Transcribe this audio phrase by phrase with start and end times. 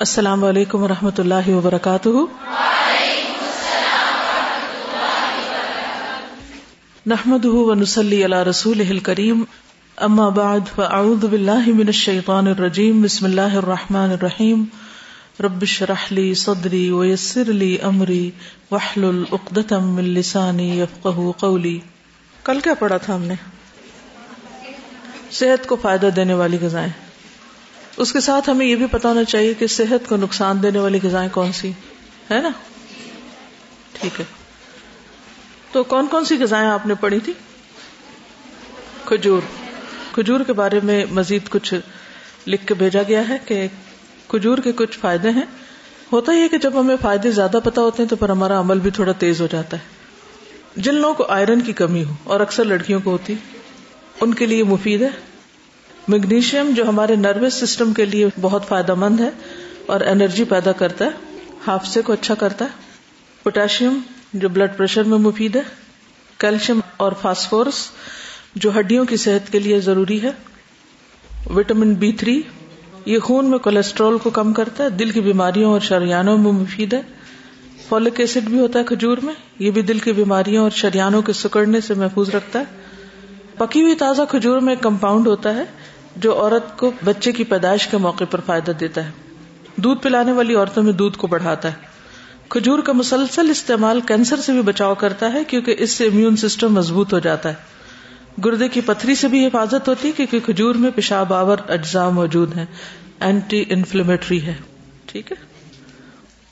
[0.00, 2.08] السلام علیکم و رحمۃ اللہ وبرکاتہ۔
[7.06, 9.44] نحمد ونسلی علی رسول کریم
[9.96, 14.64] اما بعد، فاعوذ باللہ من الشیطان الرجیم، بسم اللہ الرحمن الرحیم۔
[15.40, 18.30] ربش رحلی صدری ویسر لی امری
[18.70, 21.80] وحلل اقدتم من لسانی یفقہ قولی۔
[22.44, 23.34] کل کیا پڑھا تھا ہم نے؟
[25.30, 27.09] صحت کو فائدہ دینے والی غذائیں۔
[28.00, 30.98] اس کے ساتھ ہمیں یہ بھی پتا ہونا چاہیے کہ صحت کو نقصان دینے والی
[31.02, 31.70] غذائیں کون سی
[32.30, 32.48] ہے نا؟
[33.92, 34.24] ٹھیک ہے۔
[35.72, 37.32] تو کون کون سی غذائیں آپ نے پڑھی تھی؟
[39.04, 39.40] کھجور۔
[40.12, 41.74] کھجور کے بارے میں مزید کچھ
[42.46, 43.66] لکھ کے بھیجا گیا ہے کہ
[44.28, 45.46] کھجور کے کچھ فائدے ہیں۔
[46.12, 48.78] ہوتا ہی ہے کہ جب ہمیں فائدے زیادہ پتا ہوتے ہیں تو پھر ہمارا عمل
[48.78, 49.82] بھی تھوڑا تیز ہو جاتا ہے۔
[50.76, 53.34] جن لوگوں کو آئرن کی کمی ہو اور اکثر لڑکیوں کو ہوتی،
[54.20, 55.29] ان کے لیے مفید ہے۔
[56.10, 59.30] میگنیشیم جو ہمارے نروس سسٹم کے لیے بہت فائدہ مند ہے
[59.86, 61.10] اور انرجی پیدا کرتا ہے،
[61.66, 62.70] حافظے کو اچھا کرتا ہے۔
[63.42, 63.98] پوٹاشیم
[64.32, 65.62] جو بلڈ پریشر میں مفید ہے،
[66.38, 67.90] کیلشیم اور فاسفورس
[68.54, 70.30] جو ہڈیوں کی صحت کے لیے ضروری ہے۔
[71.54, 72.42] وٹامن بی تھری،
[73.06, 76.92] یہ خون میں کولیسٹرول کو کم کرتا ہے، دل کی بیماریوں اور شریانوں میں مفید
[76.92, 77.02] ہے۔
[77.88, 81.32] فولک ایسڈ بھی ہوتا ہے کھجور میں، یہ بھی دل کی بیماریوں اور شریانوں کے
[81.32, 82.64] سکڑنے سے محفوظ رکھتا ہے۔
[83.58, 85.64] پکی ہوئی تازہ کھجور میں ایک کمپاؤنڈ ہوتا ہے۔
[86.16, 89.10] جو عورت کو بچے کی پیدائش کے موقع پر فائدہ دیتا ہے۔
[89.76, 91.90] دودھ پلانے والی عورتوں میں دودھ کو بڑھاتا ہے۔
[92.48, 96.74] کھجور کا مسلسل استعمال کینسر سے بھی بچاؤ کرتا ہے کیونکہ اس سے امیون سسٹم
[96.74, 97.54] مضبوط ہو جاتا ہے۔
[98.44, 102.56] گردے کی پتھری سے بھی حفاظت ہوتی ہے کیونکہ کھجور میں پیشاب آور اجزاء موجود
[102.56, 102.66] ہیں۔
[103.20, 104.54] اینٹی انفلیمیٹری ہے۔
[105.06, 105.36] ٹھیک ہے۔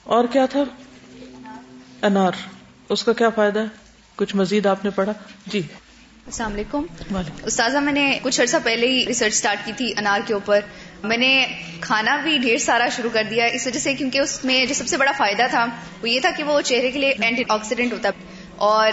[0.04, 0.64] اور کیا تھا؟
[2.02, 2.32] انار۔
[2.88, 3.64] اس کا کیا فائدہ ہے؟
[4.16, 5.12] کچھ مزید آپ نے پڑھا؟
[5.46, 5.62] جی۔
[6.28, 6.82] السلام علیکم۔
[7.44, 10.60] استاذہ میں نے کچھ عرصہ پہلے ہی ریسرچ اسٹارٹ کی تھی انار کے اوپر۔
[11.02, 11.46] میں نے
[11.80, 14.88] کھانا بھی ڈھیر سارا شروع کر دیا اس وجہ سے کیونکہ اس میں جو سب
[14.88, 15.66] سے بڑا فائدہ تھا
[16.02, 18.08] وہ یہ تھا کہ وہ چہرے کے لیے اینٹی آکسیڈینٹ ہوتا۔
[18.56, 18.92] اور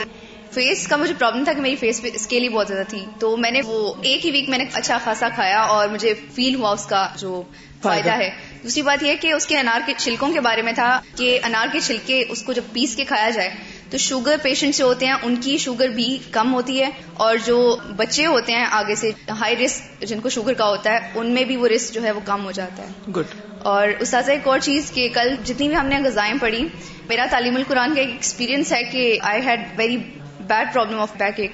[0.51, 3.37] فیس کا مجھے پرابلم تھا کہ میری فیس پہ اسکیل ہی بہت زیادہ تھی۔ تو
[3.37, 6.69] میں نے وہ ایک ہی ویک میں نے اچھا خاصا کھایا اور مجھے فیل ہوا
[6.69, 7.43] اس کا جو
[7.81, 8.29] فائدہ۔ ہے۔
[8.63, 11.67] دوسری بات یہ کہ اس کے انار کے چھلکوں کے بارے میں تھا کہ انار
[11.71, 13.49] کے چھلکے اس کو جب پیس کے کھایا جائے
[13.95, 17.77] تو شوگر پیشنٹ جو ہوتے ہیں ان کی شوگر بھی کم ہوتی ہے اور جو
[17.95, 21.43] بچے ہوتے ہیں آگے سے ہائی رسک جن کو شوگر کا ہوتا ہے ان میں
[21.43, 23.25] بھی وہ رسک جو ہے وہ کم ہو جاتا ہے۔ گڈ
[23.59, 26.67] اور استاذہ ایک اور چیز کہ کل جتنی بھی ہم نے غذائیں پڑھی
[27.07, 29.97] میرا تعلیم القرآن کا ایک ایکسپیرینس ہے کہ I had very
[30.47, 31.51] bad problem of back ایک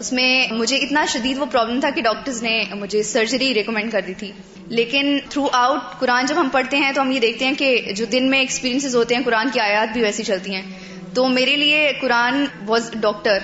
[0.00, 4.00] اس میں مجھے اتنا شدید وہ پرابلم تھا کہ ڈاکٹرز نے مجھے سرجری ریکمینڈ کر
[4.06, 4.32] دی تھی۔
[4.66, 8.04] لیکن تھرو آؤٹ قرآن جب ہم پڑھتے ہیں تو ہم یہ دیکھتے ہیں کہ جو
[8.04, 10.62] دن میں ایکسپیرینس ہوتے ہیں قرآن کی آیات بھی ویسی چلتی ہیں۔
[11.14, 13.38] تو میرے لیے قرآن واز ڈاکٹر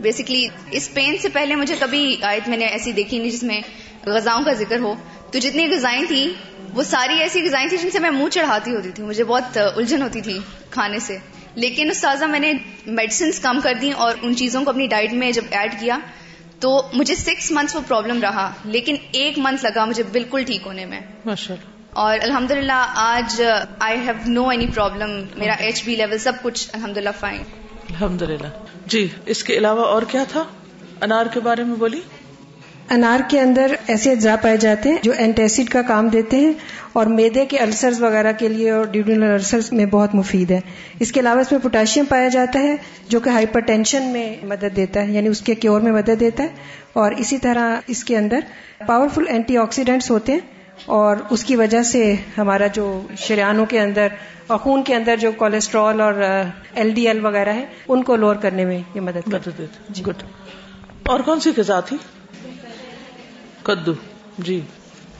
[0.00, 3.60] بیسکلی اس پین سے پہلے مجھے کبھی آیت میں نے ایسی دیکھی نہیں جس میں
[4.06, 4.94] غذاؤں کا ذکر ہو۔
[5.32, 6.26] تو جتنی غذائیں تھیں،
[6.74, 10.02] وہ ساری ایسی غذائیں تھیں جن سے میں منہ چڑھاتی ہوتی تھی۔ مجھے بہت الجھن
[10.02, 10.38] ہوتی تھی
[10.70, 11.18] کھانے سے۔
[11.54, 12.52] لیکن اس تازہ میں نے
[12.86, 15.98] میڈیسنس کم کر دی اور ان چیزوں کو اپنی ڈائٹ میں جب ایڈ کیا،
[16.60, 20.86] تو مجھے سکس منتھس وہ پرابلم رہا۔ لیکن ایک منتھ لگا مجھے بالکل ٹھیک ہونے
[20.86, 21.00] میں۔
[21.94, 23.42] اور الحمد للہ آج
[23.78, 27.42] I have no any problem میرا ایچ بی لیول سب کچھ الحمد للہ فائن
[27.90, 28.46] الحمد للہ
[28.86, 30.44] جی اس کے علاوہ اور کیا تھا؟
[31.00, 32.00] انار کے بارے میں بولی
[32.90, 36.52] انار کے اندر ایسے اجزاء پائے جاتے ہیں جو اینٹیسڈ کا کام دیتے ہیں
[36.92, 40.60] اور میدے کے السرز وغیرہ کے لیے اور ڈیوڈنل السرز میں بہت مفید ہے۔
[41.00, 42.76] اس کے علاوہ اس میں پوٹاشیم پایا جاتا ہے
[43.08, 46.42] جو کہ ہائپر ٹینشن میں مدد دیتا ہے یعنی اس کے کیور میں مدد دیتا
[46.42, 46.48] ہے۔
[46.92, 48.38] اور اسی طرح اس کے اندر
[48.86, 50.40] پاورفل اینٹی آکسیڈینٹس ہوتے ہیں۔
[50.84, 54.06] اور اس کی وجہ سے ہمارا جو شریانوں کے اندر
[54.46, 56.14] اور خون کے اندر جو کولیسٹرول اور
[56.74, 60.22] ایل ڈی ایل وغیرہ ہے ان کو لوور کرنے میں یہ مدد مدد دیتے گڈ
[61.06, 61.96] اور کون سی غذا تھی؟
[63.62, 63.92] کدو۔
[64.38, 64.60] جی۔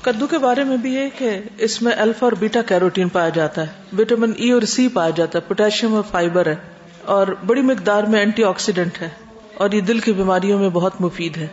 [0.01, 3.63] کدو کے بارے میں بھی ہے کہ اس میں الفا اور بیٹا کیروٹین پایا جاتا
[3.63, 3.67] ہے۔
[3.99, 6.55] وٹامن ای اور سی پایا جاتا ہے۔ پوٹیشیم اور فائبر ہے۔
[7.05, 9.09] اور بڑی مقدار میں اینٹی آکسیڈینٹ ہے۔
[9.55, 11.47] اور یہ دل کی بیماریوں میں بہت مفید ہے۔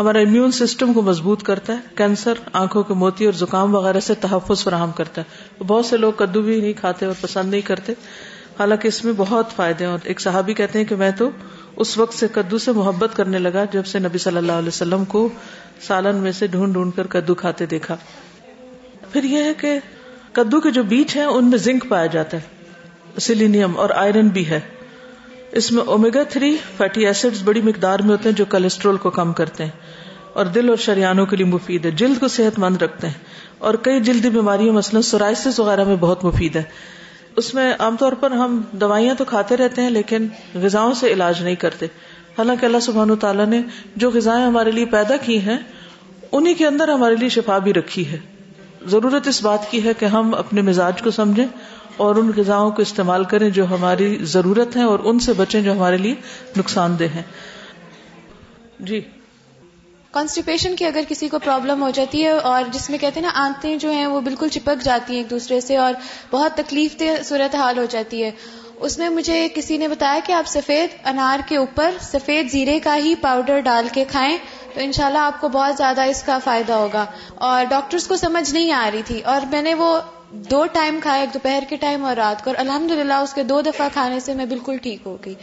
[0.00, 4.14] ہمارا امیون سسٹم کو مضبوط کرتا ہے کینسر آنکھوں کے موتی اور زکام وغیرہ سے
[4.14, 7.92] تحفظ فراہم کرتا ہے۔ بہت سے لوگ کدو بھی نہیں کھاتے اور پسند نہیں کرتے۔
[8.58, 11.30] حالانکہ اس میں بہت فائدے ہیں۔ اور ایک صحابی کہتے ہیں کہ میں تو
[11.76, 15.04] اس وقت سے کدو سے محبت کرنے لگا جب سے نبی صلی اللہ علیہ وسلم
[15.04, 15.28] کو
[15.80, 17.96] سالن میں سے ڈھونڈ ڈھونڈ کر کدو کھاتے دیکھا۔
[19.12, 19.78] پھر یہ ہے کہ
[20.32, 22.42] کدو کے جو بیج ہیں، ان میں زنک پایا جاتا ہے۔
[23.20, 24.60] سیلینیم اور آئرن بھی ہے۔
[25.52, 29.32] اس میں اومیگا تھری فیٹی ایسڈ بڑی مقدار میں ہوتے ہیں جو کولیسٹرول کو کم
[29.32, 29.70] کرتے ہیں
[30.32, 33.14] اور دل اور شریانوں کے لیے مفید ہے۔ جلد کو صحت مند رکھتے ہیں۔
[33.58, 36.62] اور کئی جلدی بیماریوں مثلاً سورائسس وغیرہ میں بہت مفید ہے۔
[37.36, 41.42] اس میں عام طور پر ہم دوائیاں تو کھاتے رہتے ہیں لیکن غذاؤں سے علاج
[41.42, 41.86] نہیں کرتے۔
[42.38, 43.62] حالانکہ اللہ سبحان و تعالیٰ نے
[43.96, 45.58] جو غذائیں ہمارے لیے پیدا کی ہیں
[46.32, 48.18] انہیں کے اندر ہمارے لیے شفا بھی رکھی ہے۔
[48.86, 51.46] ضرورت اس بات کی ہے کہ ہم اپنے مزاج کو سمجھیں
[51.96, 55.72] اور ان غذاؤں کو استعمال کریں جو ہماری ضرورت ہے اور ان سے بچیں جو
[55.72, 56.14] ہمارے لیے
[56.56, 57.22] نقصان دہ ہیں۔
[58.80, 59.00] جی۔
[60.10, 63.44] کانسٹیپیشن کی اگر کسی کو پرابلم ہو جاتی ہے اور جس میں کہتے ہیں نا
[63.44, 65.94] آنتیں جو ہیں وہ بالکل چپک جاتی ہیں ایک دوسرے سے اور
[66.30, 68.30] بہت تکلیف دہ صورت حال ہو جاتی ہے،
[68.76, 72.96] اس میں مجھے کسی نے بتایا کہ آپ سفید انار کے اوپر سفید زیرے کا
[72.96, 74.38] ہی پاؤڈر ڈال کے کھائیں
[74.74, 77.04] تو انشاءاللہ آپ کو بہت زیادہ اس کا فائدہ ہوگا۔
[77.34, 80.00] اور ڈاکٹرز کو سمجھ نہیں آ رہی تھی اور میں نے وہ
[80.36, 82.92] دو ٹائم کھایا ایک دوپہر کے ٹائم اور رات کو اور الحمد
[83.22, 85.34] اس کے دو دفعہ کھانے سے میں بالکل ٹھیک ہو گئی۔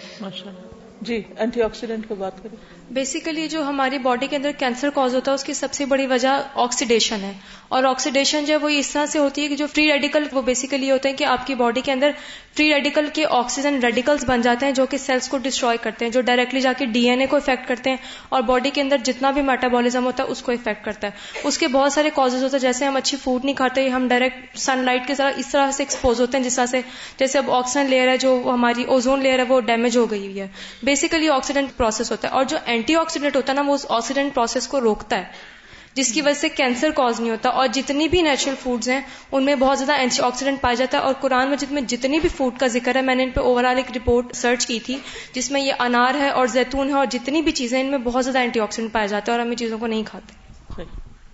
[1.01, 2.55] جی اینٹی آکسیڈینٹ کی بات کریں۔
[2.93, 6.07] بیسیکلی جو ہماری باڈی کے اندر کینسر کاز ہوتا ہے اس کی سب سے بڑی
[6.07, 7.33] وجہ آکسیڈیشن ہے۔
[7.73, 10.41] اور آکسیڈیشن جو ہے وہ اس طرح سے ہوتی ہے کہ جو فری ریڈیکل وہ
[10.41, 12.11] بیسیکلی ہوتے ہیں کہ آپ کی باڈی کے اندر
[12.57, 16.11] فری ریڈیکل کے آکسیجن ریڈیکلس بن جاتے ہیں جو کہ سیلس کو ڈسٹروائے کرتے ہیں،
[16.11, 17.97] جو ڈائریکٹلی جا کے ڈی این اے کو افیکٹ کرتے ہیں
[18.29, 21.57] اور باڈی کے اندر جتنا بھی میٹابولزم ہوتا ہے اس کو افیکٹ کرتا ہے۔ اس
[21.57, 24.83] کے بہت سارے کاز ہوتے ہیں، جیسے ہم اچھی فوڈ نہیں کھاتے، ہم ڈائریکٹ سن
[24.85, 26.81] لائٹ کے ذرا اس طرح سے ایکسپوز ہوتے ہیں جس طرح سے،
[27.19, 30.39] جیسے اب آکسیجن لیئر ہے جو ہماری اوزون لیئر ہے وہ ڈیمیج ہو گئی ہوئی
[30.39, 30.47] ہے۔
[30.83, 34.33] بیسیکلی آکسیڈنٹ پروسیس ہوتا ہے اور جو اینٹی آکسیڈنٹ ہوتا ہے نا وہ اس آکسیڈنٹ
[34.33, 35.51] پروسیس کو روکتا ہے۔
[35.93, 39.01] جس کی وجہ سے کینسر کاز نہیں ہوتا اور جتنی بھی نیچرل فوڈز ہیں،
[39.31, 42.29] ان میں بہت زیادہ اینٹی آکسیڈنٹ پایا جاتا ہے اور قرآن مجید میں جتنی بھی
[42.29, 44.97] فوڈ کا ذکر ہے، میں نے ان پہ اوور آل ایک رپورٹ سرچ کی تھی،
[45.33, 48.23] جس میں یہ انار ہے اور زیتون ہے اور جتنی بھی چیزیں ان میں بہت
[48.23, 50.83] زیادہ اینٹی آکسیڈنٹ پایا جاتا ہے اور ہم ان چیزوں کو نہیں کھاتے۔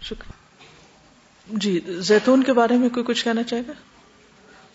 [0.02, 0.40] شکریہ۔
[1.58, 3.74] جی زیتون کے بارے میں کوئی کچھ کہنا چاہے گا؟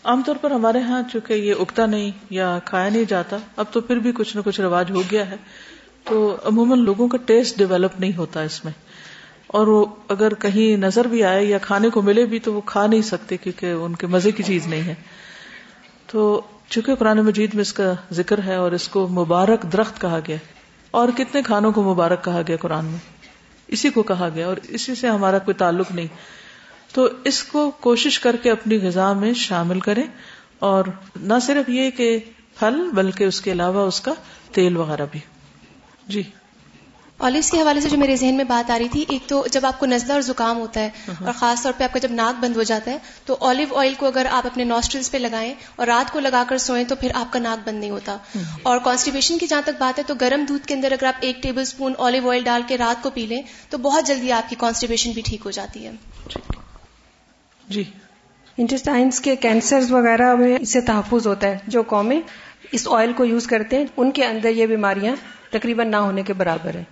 [0.04, 3.80] عام طور پر ہمارے ہاں چونکہ یہ اگتا نہیں یا کھایا نہیں جاتا، اب تو
[3.80, 5.36] پھر بھی کچھ نہ کچھ رواج ہو گیا ہے۔
[6.04, 8.72] تو عموماً لوگوں کا ٹیسٹ ڈیولپ نہیں ہوتا اس میں۔
[9.54, 12.86] اور وہ اگر کہیں نظر بھی آئے یا کھانے کو ملے بھی تو وہ کھا
[12.86, 14.94] نہیں سکتے کیونکہ ان کے مزے کی چیز نہیں ہے۔
[16.06, 20.18] تو چونکہ قرآن مجید میں اس کا ذکر ہے اور اس کو مبارک درخت کہا
[20.28, 20.36] گیا
[20.90, 22.98] اور کتنے کھانوں کو مبارک کہا گیا قرآن میں؟
[23.68, 26.06] اسی کو کہا گیا اور اسی سے ہمارا کوئی تعلق نہیں۔
[26.92, 30.06] تو اس کو کوشش کر کے اپنی غذا میں شامل کریں
[30.58, 30.84] اور
[31.20, 32.18] نہ صرف یہ کہ
[32.58, 34.14] پھل بلکہ اس کے علاوہ اس کا
[34.52, 35.20] تیل وغیرہ بھی۔
[36.08, 36.22] جی۔
[37.24, 39.66] آلوز کے حوالے سے جو میرے ذہن میں بات آ رہی تھی ایک تو جب
[39.66, 42.44] آپ کو نزلہ اور زکام ہوتا ہے اور خاص طور پہ آپ کا جب ناک
[42.44, 45.86] بند ہو جاتا ہے تو آلیو آئل کو اگر آپ اپنے نوسٹرلس پہ لگائیں اور
[45.86, 48.16] رات کو لگا کر سوئیں تو پھر آپ کا ناک بند نہیں ہوتا۔
[48.62, 51.42] اور کانسٹیپیشن کی جہاں تک بات ہے تو گرم دودھ کے اندر اگر آپ ایک
[51.42, 54.56] ٹیبل اسپون آلیو آئل ڈال کے رات کو پی لیں تو بہت جلدی آپ کی
[54.58, 55.90] کانسٹیپیشن بھی ٹھیک ہو جاتی ہے۔
[57.68, 57.84] جی۔
[58.58, 62.20] انٹسٹائنس کے کینسر وغیرہ میں اس سے تحفظ ہوتا ہے جو قومیں۔
[62.72, 65.16] اس آئل کو یوز کرتے ہیں ان کے اندر یہ بیماریاں
[65.50, 66.84] تقریباً نہ ہونے کے برابر ہے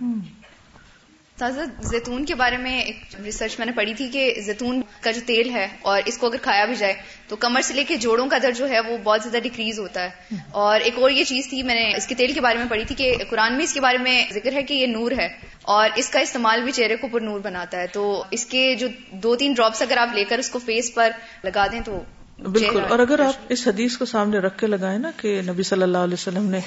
[1.37, 5.21] تازہ زیتون کے بارے میں ایک ریسرچ میں نے پڑھی تھی کہ زیتون کا جو
[5.25, 6.93] تیل ہے اور اس کو اگر کھایا بھی جائے
[7.27, 10.03] تو کمر سے لے کے جوڑوں کا درد جو ہے وہ بہت زیادہ ڈیکریز ہوتا
[10.03, 12.65] ہے۔ اور ایک اور یہ چیز تھی میں نے اس کے تیل کے بارے میں
[12.69, 15.27] پڑھی تھی کہ قرآن میں اس کے بارے میں ذکر ہے کہ یہ نور ہے
[15.61, 18.87] اور اس کا استعمال بھی چہرے کو پر نور بناتا ہے۔ تو اس کے جو
[19.11, 21.09] دو تین ڈراپس اگر آپ لے کر اس کو فیس پر
[21.43, 22.03] لگا دیں تو
[22.39, 22.81] بالکل.
[22.89, 25.97] اور اگر آپ اس حدیث کو سامنے رکھ کے لگائیں نا کہ نبی صلی اللہ
[25.97, 26.59] علیہ وسلم نے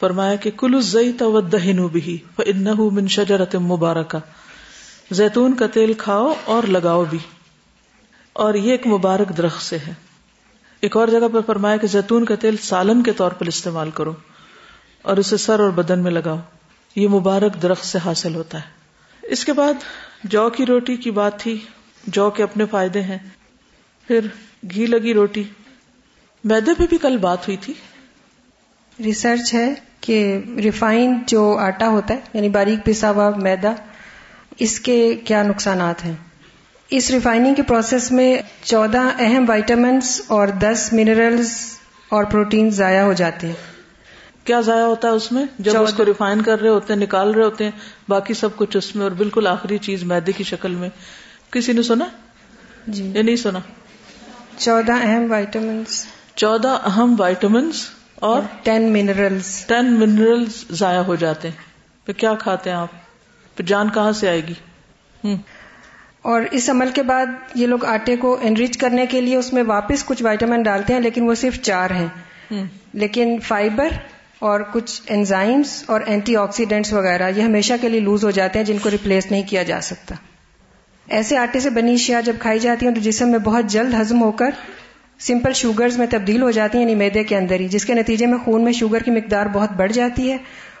[0.00, 4.18] فرمایا کہ کلو زئی تو دہنو بھی ان من شجرت مبارکہ۔
[5.10, 7.18] زیتون کا تیل کھاؤ اور لگاؤ بھی۔
[8.32, 9.92] اور یہ ایک مبارک درخت سے ہے۔
[10.80, 14.12] ایک اور جگہ پر فرمایا کہ زیتون کا تیل سالن کے طور پر استعمال کرو
[15.02, 16.38] اور اسے سر اور بدن میں لگاؤ۔
[16.96, 18.80] یہ مبارک درخت سے حاصل ہوتا ہے۔
[19.22, 19.74] اس کے بعد
[20.24, 21.58] جو کی روٹی کی بات تھی
[22.06, 23.18] جو کے اپنے فائدے ہیں
[24.06, 24.20] پھر
[24.62, 25.42] گھی لگی روٹی۔
[26.44, 27.74] میدے پہ بھی کل بات ہوئی تھی۔
[29.04, 33.72] ریسرچ ہے کہ ریفائنڈ جو آٹا ہوتا ہے یعنی باریک پسا ہوا میدا
[34.58, 36.12] اس کے کیا نقصانات ہیں؟
[36.90, 41.52] اس ریفائننگ کے پروسیس میں چودہ اہم وائٹامنس اور دس منرلز
[42.08, 43.54] اور پروٹین ضائع ہو جاتے ہیں۔
[44.44, 47.30] کیا ضائع ہوتا ہے اس میں؟ جب اس کو ریفائن کر رہے ہوتے ہیں نکال
[47.30, 47.70] رہے ہوتے ہیں
[48.08, 50.88] باقی سب کچھ اس میں اور بالکل آخری چیز میدے کی شکل میں۔
[51.50, 52.04] کسی نے سنا؟
[52.86, 53.58] جی۔ یا نہیں سنا۔
[54.60, 61.56] چودہ اہم وائٹامنس چودہ اہم وائٹامنس اور ٹین منرلس ٹین منرلس ضائع ہو جاتے ہیں۔
[62.06, 62.88] پھر کیا کھاتے ہیں آپ؟
[63.56, 65.34] پھر جان کہاں سے آئے گی؟
[66.22, 69.62] اور اس عمل کے بعد یہ لوگ آٹے کو انریچ کرنے کے لیے اس میں
[69.62, 72.08] واپس کچھ وائٹامن ڈالتے ہیں لیکن وہ صرف چار ہیں۔
[72.92, 73.88] لیکن فائبر
[74.38, 78.66] اور کچھ انزائمس اور اینٹی آکسیڈینٹس وغیرہ یہ ہمیشہ کے لیے لوز ہو جاتے ہیں
[78.66, 80.14] جن کو ریپلیس نہیں کیا جا سکتا۔
[81.10, 84.22] ایسے آٹے سے بنی اشیاء جب کھائی جاتی ہیں تو جسم میں بہت جلد ہزم
[84.22, 84.50] ہو کر
[85.20, 88.26] سمپل شوگرز میں تبدیل ہو جاتی ہیں یعنی میدے کے اندر ہی، جس کے نتیجے
[88.26, 90.36] میں خون میں شوگر کی مقدار بہت بڑھ جاتی ہے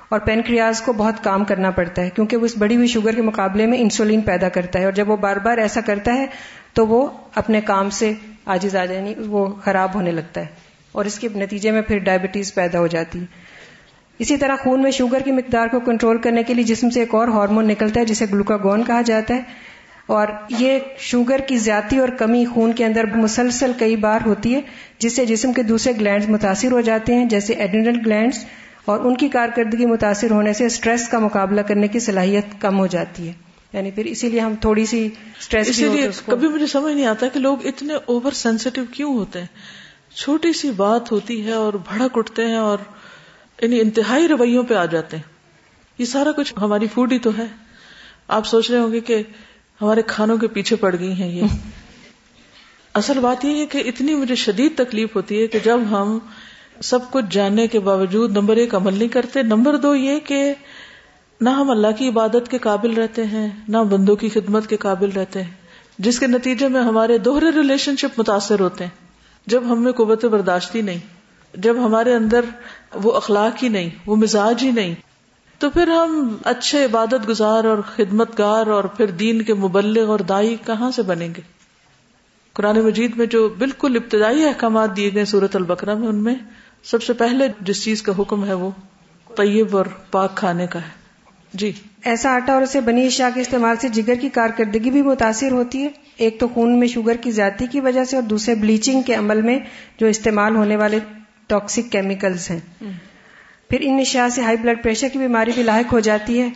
[0.08, 3.22] اور پینکریاز کو بہت کام کرنا پڑتا ہے، کیونکہ وہ اس بڑی ہوئی شوگر کے
[3.22, 6.26] مقابلے میں انسولین پیدا کرتا ہے اور جب وہ بار بار ایسا کرتا ہے
[6.74, 8.12] تو وہ اپنے کام سے
[8.46, 10.46] آجز آ جائے یعنی وہ خراب ہونے لگتا ہے
[10.92, 13.48] اور اس کے نتیجے میں پھر ڈائبٹیز پیدا ہو جاتی ہے
[14.18, 17.14] اسی طرح خون میں شوگر کی مقدار کو کنٹرول کرنے کے لیے جسم سے ایک
[17.14, 19.68] اور ہارمون نکلتا ہے، جسے گلوکاگون کہا جاتا ہے۔
[20.10, 24.60] اور یہ شوگر کی زیادتی اور کمی خون کے اندر مسلسل کئی بار ہوتی ہے
[24.98, 28.44] جس سے جسم کے دوسرے گلینڈز متاثر ہو جاتے ہیں جیسے ایڈنل گلینڈز
[28.84, 32.86] اور ان کی کارکردگی متاثر ہونے سے اسٹریس کا مقابلہ کرنے کی صلاحیت کم ہو
[32.86, 33.32] جاتی ہے۔
[33.72, 35.08] یعنی پھر اسی لیے ہم تھوڑی سی
[35.40, 39.40] اسٹریس اسی لیے کبھی مجھے سمجھ نہیں آتا کہ لوگ اتنے اوور سینسیٹیو کیوں ہوتے
[39.40, 39.46] ہیں۔
[40.16, 42.78] چھوٹی سی بات ہوتی ہے اور بھڑک اٹھتے ہیں اور
[43.62, 45.24] یعنی انتہائی رویوں پہ آ جاتے ہیں۔
[45.98, 47.46] یہ سارا کچھ ہماری فوڈ ہی تو ہے۔
[48.28, 49.22] آپ سوچ رہے ہوں گے کہ
[49.80, 51.42] ہمارے کھانوں کے پیچھے پڑ گئی ہیں یہ۔
[52.94, 56.18] اصل بات یہ ہے کہ اتنی مجھے شدید تکلیف ہوتی ہے کہ جب ہم
[56.82, 60.54] سب کچھ جاننے کے باوجود نمبر ایک عمل نہیں کرتے، نمبر دو یہ کہ
[61.40, 65.10] نہ ہم اللہ کی عبادت کے قابل رہتے ہیں، نہ بندوں کی خدمت کے قابل
[65.10, 65.50] رہتے ہیں،
[65.98, 68.90] جس کے نتیجے میں ہمارے دوہرے ریلیشن شپ متاثر ہوتے ہیں۔
[69.46, 70.98] جب ہم میں قوت برداشتی نہیں،
[71.54, 72.40] جب ہمارے اندر
[72.94, 74.94] وہ اخلاق ہی نہیں، وہ مزاج ہی نہیں
[75.60, 80.18] تو پھر ہم اچھے عبادت گزار اور خدمت گار اور پھر دین کے مبلغ اور
[80.18, 81.40] دائی کہاں سے بنیں گے؟
[82.52, 86.34] قرآن مجید میں جو بالکل ابتدائی احکامات دیے گئے سورت البکرا میں ان میں
[86.84, 88.70] سب سے پہلے جس چیز کا حکم ہے وہ
[89.36, 90.88] طیب اور پاک کھانے کا ہے۔
[91.54, 91.72] جی۔
[92.04, 95.82] ایسا آٹا اور اسے بنی اشیاء کے استعمال سے جگر کی کارکردگی بھی متاثر ہوتی
[95.82, 99.14] ہے۔ ایک تو خون میں شوگر کی زیادتی کی وجہ سے اور دوسرے بلیچنگ کے
[99.14, 99.58] عمل میں
[100.00, 100.98] جو استعمال ہونے والے
[101.46, 102.60] ٹاکسک کیمیکلز ہیں۔
[103.70, 106.48] پھر ان اشیاء سے ہائی بلڈ پریشر کی بیماری بھی لاحق ہو جاتی ہے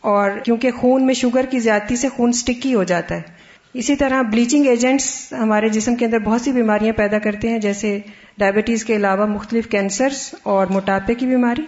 [0.00, 3.22] اور کیونکہ خون میں شوگر کی زیادتی سے خون سٹکی ہو جاتا ہے۔
[3.74, 8.00] اسی طرح بلیچنگ ایجنٹس ہمارے جسم کے اندر بہت سی بیماریاں پیدا کرتے ہیں، جیسے
[8.38, 11.62] ڈائبٹیز کے علاوہ مختلف کینسرز اور موٹاپے کی بیماری۔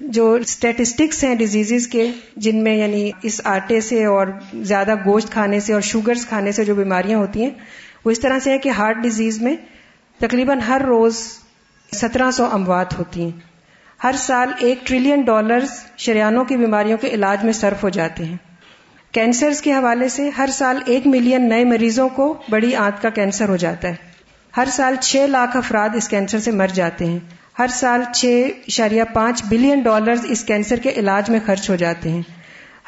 [0.00, 5.60] جو اسٹیٹسٹکس ہیں ڈیزیز کے، جن میں یعنی اس آٹے سے اور زیادہ گوشت کھانے
[5.60, 7.50] سے اور شوگرز کھانے سے جو بیماریاں ہوتی ہیں،
[8.04, 9.56] وہ اس طرح سے ہے کہ ہارٹ ڈیزیز میں
[10.20, 11.16] تقریباً ہر روز
[11.92, 13.47] سترہ سو اموات ہوتی ہیں۔
[14.04, 18.36] ہر سال ایک ٹریلین ڈالرز شریانوں کی بیماریوں کے علاج میں صرف ہو جاتے ہیں۔
[19.12, 23.48] کینسرز کے حوالے سے ہر سال ایک ملین نئے مریضوں کو بڑی آنت کا کینسر
[23.48, 23.94] ہو جاتا ہے۔
[24.56, 27.18] ہر سال چھ لاکھ افراد اس کینسر سے مر جاتے ہیں۔
[27.58, 32.10] ہر سال چھ اشاریہ پانچ بلین ڈالرز اس کینسر کے علاج میں خرچ ہو جاتے
[32.10, 32.22] ہیں۔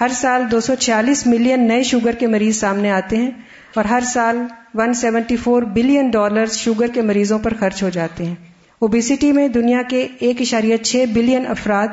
[0.01, 3.31] ہر سال دو سو چھیالیس ملین نئے شوگر کے مریض سامنے آتے ہیں
[3.75, 4.39] اور ہر سال
[4.75, 8.50] one seventy four billion dollar sugar کے مریضوں پر خرچ ہو جاتے ہیں۔
[8.81, 11.89] اوبیسٹی میں دنیا کے ایک اشاریہ چھ بلین افراد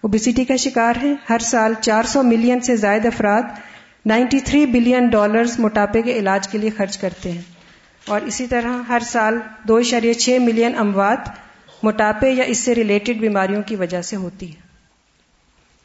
[0.00, 3.42] اوبیسٹی کا شکار ہیں۔ ہر سال چار سو ملین سے زائد افراد
[4.06, 7.42] نائنٹی تھری بلین ڈالرز موٹاپے کے علاج کے لیے خرچ کرتے ہیں۔
[8.06, 11.28] اور اسی طرح ہر سال دو اشاریہ چھ ملین اموات
[11.82, 14.60] موٹاپے یا اس سے ریلیٹڈ بیماریوں کی وجہ سے ہوتی ہے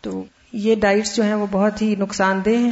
[0.02, 2.72] تو یہ ڈائٹس جو ہیں وہ بہت ہی نقصان دہ ہیں۔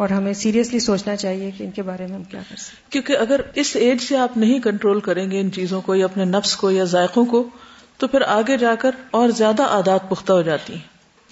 [0.00, 3.16] اور ہمیں سیریسلی سوچنا چاہیے کہ ان کے بارے میں ہم کیا کر سکتے کیونکہ
[3.16, 6.56] اگر اس ایج سے آپ نہیں کنٹرول کریں گے ان چیزوں کو یا اپنے نفس
[6.56, 7.48] کو یا ذائقوں کو
[7.96, 10.80] تو پھر آگے جا کر اور زیادہ عادات پختہ ہو جاتی ہیں۔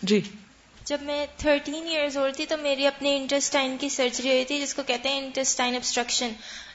[0.02, 0.20] جی۔
[0.84, 4.74] جب میں تھرٹین ایئرز اولڈ تھی تو میری اپنی انٹسٹائن کی سرجری ہوئی تھی جس
[4.74, 6.28] کو کہتے ہیں انٹسٹائن ابسٹرکشن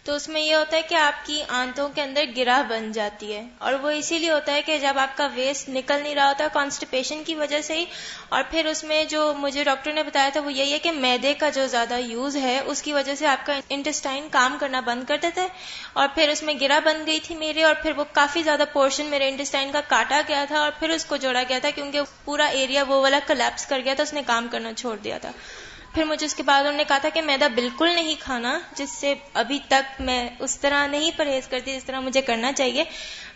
[0.06, 3.32] تو اس میں یہ ہوتا ہے کہ آپ کی آنتوں کے اندر گرا بن جاتی
[3.34, 6.28] ہے اور وہ اسی لیے ہوتا ہے کہ جب آپ کا ویسٹ نکل نہیں رہا
[6.28, 7.86] ہوتا کانسٹیپیشن کی وجہ سے ہی،
[8.30, 11.34] اور پھر اس میں جو مجھے ڈاکٹر نے بتایا تھا وہ یہی ہے کہ میدے
[11.34, 15.04] کا جو زیادہ یوز ہے، اس کی وجہ سے آپ کا انٹسٹائن کام کرنا بند
[15.08, 15.48] کر دیتا ہے۔
[15.94, 19.06] اور پھر اس میں گرا بن گئی تھی میرے، اور پھر وہ کافی زیادہ پورشن
[19.06, 22.46] میرے انٹسٹائن کا کاٹا گیا تھا، اور پھر اس کو جوڑا گیا تھا کیونکہ پورا
[22.54, 25.32] ایریا وہ والا کلیپس کر گیا تھا، اس نے کام کرنا چھوڑ دیا تھا۔
[25.94, 28.90] پھر مجھے اس کے بعد انہوں نے کہا تھا کہ میدا بالکل نہیں کھانا جس
[28.90, 32.84] سے ابھی تک میں اس طرح نہیں پرہیز کرتی جس طرح مجھے کرنا چاہیے۔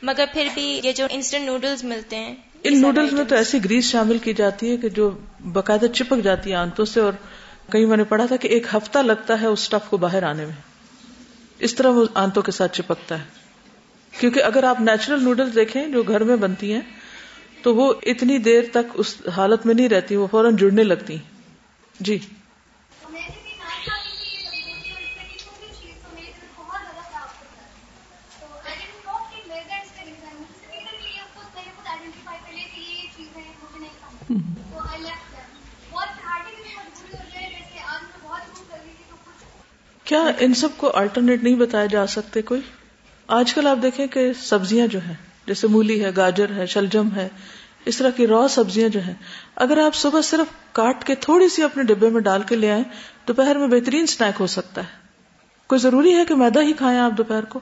[0.01, 3.85] مگر پھر بھی یہ جو انسٹنٹ نوڈلز ملتے ہیں ان نوڈلز میں تو ایسی گریس
[3.85, 5.17] شامل کی جاتی ہے کہ جو
[5.53, 7.13] باقاعدہ چپک جاتی ہے آنتوں سے اور
[7.71, 10.45] کہیں میں نے پڑھا تھا کہ ایک ہفتہ لگتا ہے اس اسٹف کو باہر آنے
[10.45, 10.55] میں۔
[11.59, 13.23] اس طرح وہ آنتوں کے ساتھ چپکتا ہے۔
[14.19, 16.81] کیونکہ اگر آپ نیچرل نوڈلز دیکھیں جو گھر میں بنتی ہیں
[17.61, 21.17] تو وہ اتنی دیر تک اس حالت میں نہیں رہتی وہ فوراً جڑنے لگتی۔
[21.99, 22.17] جی۔
[40.07, 42.61] کیا ان سب کو الٹرنیٹ نہیں بتایا جا سکتے کوئی؟
[43.27, 45.13] آج کل آپ دیکھیں کہ سبزیاں جو ہیں
[45.47, 47.29] جیسے مولی ہے گاجر ہے شلجم ہے
[47.85, 49.13] اس طرح کی را سبزیاں جو ہیں
[49.55, 52.83] اگر آپ صبح صرف کاٹ کے تھوڑی سی اپنے ڈبے میں ڈال کے لے آئیں
[53.27, 54.87] دوپہر میں بہترین اسنیک ہو سکتا ہے۔
[55.67, 57.59] کوئی ضروری ہے کہ میدا ہی کھائیں آپ دوپہر کو؟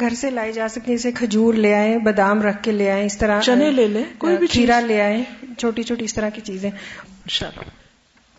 [0.00, 3.18] گھر سے لائی جا سکے جیسے کھجور لے آئے بادام رکھ کے لے آئے اس
[3.18, 5.24] طرح چنے لے لیں کوئی بھی کھیرا لے آئے
[5.58, 6.70] چھوٹی چھوٹی اس طرح کی چیزیں۔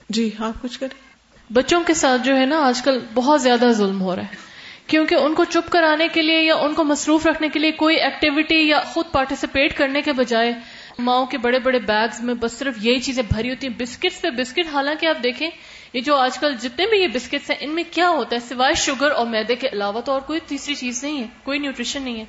[0.09, 1.06] جی آپ کچھ کریں؟
[1.49, 4.47] بچوں کے ساتھ جو ہے نا آج کل بہت زیادہ ظلم ہو رہا ہے۔
[4.87, 7.95] کیونکہ ان کو چپ کرانے کے لیے یا ان کو مصروف رکھنے کے لیے کوئی
[7.95, 10.53] ایکٹیویٹی یا خود پارٹیسپیٹ کرنے کے بجائے
[10.99, 14.29] ماؤں کے بڑے بڑے بیگز میں بس صرف یہی چیزیں بھری ہوتی ہیں۔ بسکٹس پہ
[14.29, 15.49] بسکٹ حالانکہ آپ دیکھیں
[15.93, 18.73] یہ جو آج کل جتنے بھی یہ بسکٹس ہیں ان میں کیا ہوتا ہے؟ سوائے
[18.73, 22.19] شوگر اور میدے کے علاوہ تو اور کوئی تیسری چیز نہیں ہے کوئی نیوٹریشن نہیں
[22.19, 22.25] ہے۔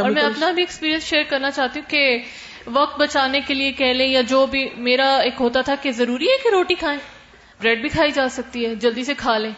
[0.00, 2.18] اور میں اپنا بھی ایکسپیرینس شیئر کرنا چاہتی ہوں کہ
[2.66, 6.26] وقت بچانے کے لیے کہہ لیں یا جو بھی میرا ایک ہوتا تھا کہ ضروری
[6.26, 6.98] ہے کہ روٹی کھائیں۔
[7.60, 9.50] بریڈ بھی کھائی جا سکتی ہے، جلدی سے کھا لیں۔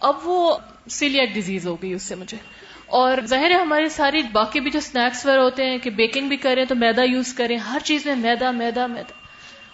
[0.00, 0.56] اب وہ
[0.90, 2.38] سیلیک ڈیزیز ہو گئی اس سے مجھے۔
[2.86, 6.36] اور ظاہر ہے ہماری ساری باقی بھی جو اسنیکس وغیرہ ہوتے ہیں کہ بیکنگ بھی
[6.36, 9.12] کریں تو میدا یوز کریں، ہر چیز میں میدا میدا میدا۔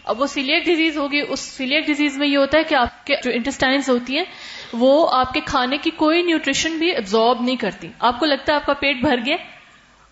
[0.04, 3.16] اب وہ سیلیک ڈیزیز ہوگی اس سیلیک ڈیزیز میں یہ ہوتا ہے کہ آپ کے
[3.24, 4.24] جو انٹسٹائنس ہوتی ہیں،
[4.72, 8.56] وہ آپ کے کھانے کی کوئی نیوٹریشن بھی ابزارب نہیں کرتی۔ آپ کو لگتا ہے
[8.56, 9.36] آپ کا پیٹ بھر گیا؟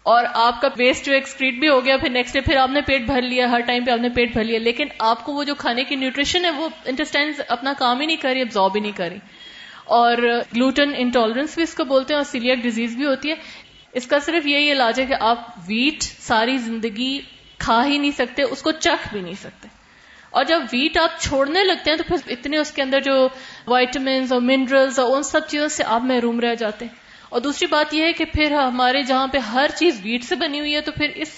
[0.06, 2.80] اور آپ کا ویسٹ جو ایکسکریٹ بھی ہو گیا، پھر نیکسٹ ڈے پھر آپ نے
[2.80, 5.44] پیٹ بھر لیا، ہر ٹائم پہ آپ نے پیٹ بھر لیا، لیکن آپ کو وہ
[5.44, 8.92] جو کھانے کی نیوٹریشن ہے وہ انٹسٹائنس اپنا کام ہی نہیں کری ابزارب ہی نہیں
[8.96, 9.18] کری
[9.96, 10.18] اور
[10.54, 13.34] گلوٹن انٹالرنس بھی اس کو بولتے ہیں اور سیلیک ڈیزیز بھی ہوتی ہے.
[13.94, 17.18] اس کا صرف یہی علاج ہے کہ آپ ویٹ ساری زندگی
[17.58, 19.68] کھا ہی نہیں سکتے، اس کو چکھ بھی نہیں سکتے.
[20.30, 23.16] اور جب ویٹ آپ چھوڑنے لگتے ہیں تو پھر اتنے اس کے اندر جو
[23.66, 26.94] وائٹمنس اور منرلس اور ان سب چیزوں سے آپ محروم رہ جاتے ہیں.
[27.36, 30.60] اور دوسری بات یہ ہے کہ پھر ہمارے جہاں پہ ہر چیز ویٹ سے بنی
[30.60, 31.28] ہوئی ہے تو پھر اس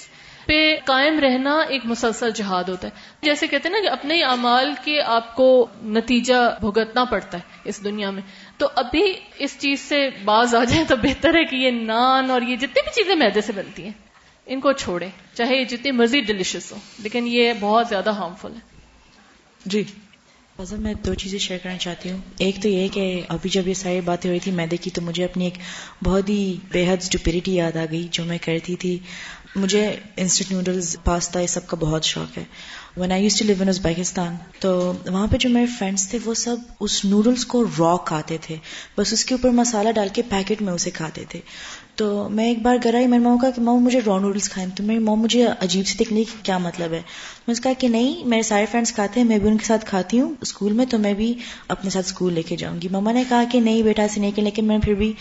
[0.46, 4.72] پہ قائم رہنا ایک مسلسل جہاد ہوتا ہے۔ جیسے کہتے ہیں نا کہ اپنے اعمال
[4.84, 8.22] کے آپ کو نتیجہ بھگتنا پڑتا ہے اس دنیا میں۔
[8.58, 12.42] تو ابھی اس چیز سے باز آ جائیں تو بہتر ہے کہ یہ نان اور
[12.42, 13.92] یہ جتنی بھی چیزیں میدے سے بنتی ہیں،
[14.46, 18.60] ان کو چھوڑیں، چاہے یہ جتنی مرضی ڈیلیشس ہو، لیکن یہ بہت زیادہ ہارمفل ہے۔
[19.64, 19.84] جی۔
[20.58, 23.74] فضل میں دو چیزیں شیئر کرنا چاہتی ہوں۔ ایک تو یہ کہ ابھی جب یہ
[23.74, 25.54] ساری باتیں ہوئی تھی میدے کی تو مجھے اپنی ایک
[26.04, 28.98] بہت ہی بے حد اسٹوپیریٹی یاد آ گئی جو میں کرتی تھی۔
[29.56, 32.44] مجھے انسٹنٹ نوڈلز پاستا یہ سب کا بہت شوق ہے۔
[32.96, 36.34] When I use to live in Uzbekistan تو وہاں پہ جو میرے فرینڈس تھے، وہ
[36.34, 38.56] سب اس نوڈلس کو را کھاتے تھے۔
[38.98, 41.40] بس اس کے اوپر مسالہ ڈال کے پیکٹ میں اسے کھاتے تھے۔
[41.98, 44.70] تو میں ایک بار گھر آئی میری ماں کہا کہ ماں مجھے را نوڈلس کھائیں۔
[44.76, 47.02] تو میری ماں مجھے عجیب سی دیکھنے کی کیا مطلب ہے؟
[47.46, 49.86] میں نے کہا کہ نہیں، میرے سارے فرینڈس کھاتے ہیں، میں بھی ان کے ساتھ
[49.86, 51.34] کھاتی ہوں اسکول میں، تو میں بھی
[51.68, 54.30] اپنے ساتھ اسکول لے کے جاؤں گی۔ ماما نے کہا کہ نہیں بیٹا، ایسے نہیں
[54.30, 55.12] کہ، لیکن میں پھر بھی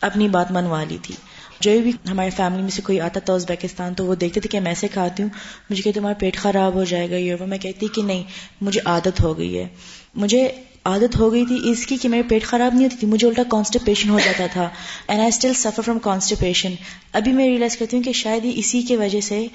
[0.00, 1.14] اپنی بات منوا لی تھی۔
[1.60, 4.60] جو بھی ہمارے فیملی میں سے کوئی آتا تھا ازبیکستان، تو وہ دیکھتے تھے کہ
[4.60, 5.30] میں ایسے کھاتی ہوں،
[5.70, 8.22] مجھے کہ تمہارا پیٹ خراب ہو جائے گا، یہ وہ۔ میں کہتی کہ نہیں،
[8.60, 9.68] مجھے عادت ہو گئی ہے۔
[10.14, 10.48] مجھے
[10.84, 13.42] عادت ہو گئی تھی اس کی کہ میرے پیٹ خراب نہیں ہوتی تھی مجھے الٹا
[13.50, 14.68] کانسٹیپیشن ہو جاتا تھا۔
[15.08, 16.74] And I still suffer from constipation
[17.12, 19.46] ابھی میں ریئلائز کرتی ہوں کہ شاید ہی اسی کی وجہ سے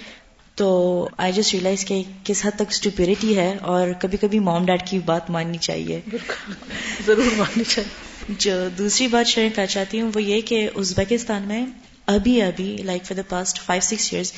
[0.56, 4.88] تو آئی جسٹ ریئلائز کہ کس حد تک اسٹوپیرٹی ہے اور کبھی کبھی موم ڈیڈ
[4.88, 6.02] کی بات ماننی چاہیے۔
[7.06, 8.06] ضرور ماننی چاہیے۔
[8.40, 11.66] جو دوسری بات شیئر کرنا چاہتی ہوں وہ یہ کہ ازبیکستان میں
[12.06, 14.34] ابھی ابھی like for the past five six years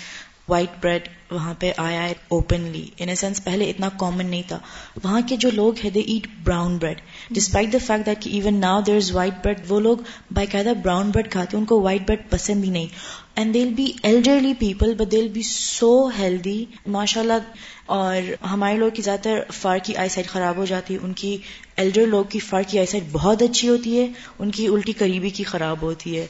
[0.49, 4.59] white bread وہاں پہ آیا ہے اوپنلی ان اے سینس پہلے اتنا کامن نہیں تھا.
[5.03, 7.01] وہاں کے جو لوگ ہیں they eat brown bread
[7.35, 9.97] despite the fact that even now there is white bread وہ لوگ
[10.35, 12.87] باقاعدہ براؤن بریڈ کھاتے ہیں، ان کو وائٹ بریڈ پسند ہی نہیں.
[13.35, 18.91] And they'll be elderly people but they'll be so healthy ماشاء اللہ اور ہمارے لوگ
[18.95, 20.99] کی زیادہ تر فار کی آئی سائڈ خراب ہو جاتی ہے.
[21.03, 21.37] ان کی
[21.77, 24.07] ایلڈر لوگ کی فار کی آئی سائڈ بہت اچھی ہوتی ہے.
[24.39, 26.25] ان کی الٹی قریبی کی خراب ہوتی ہے.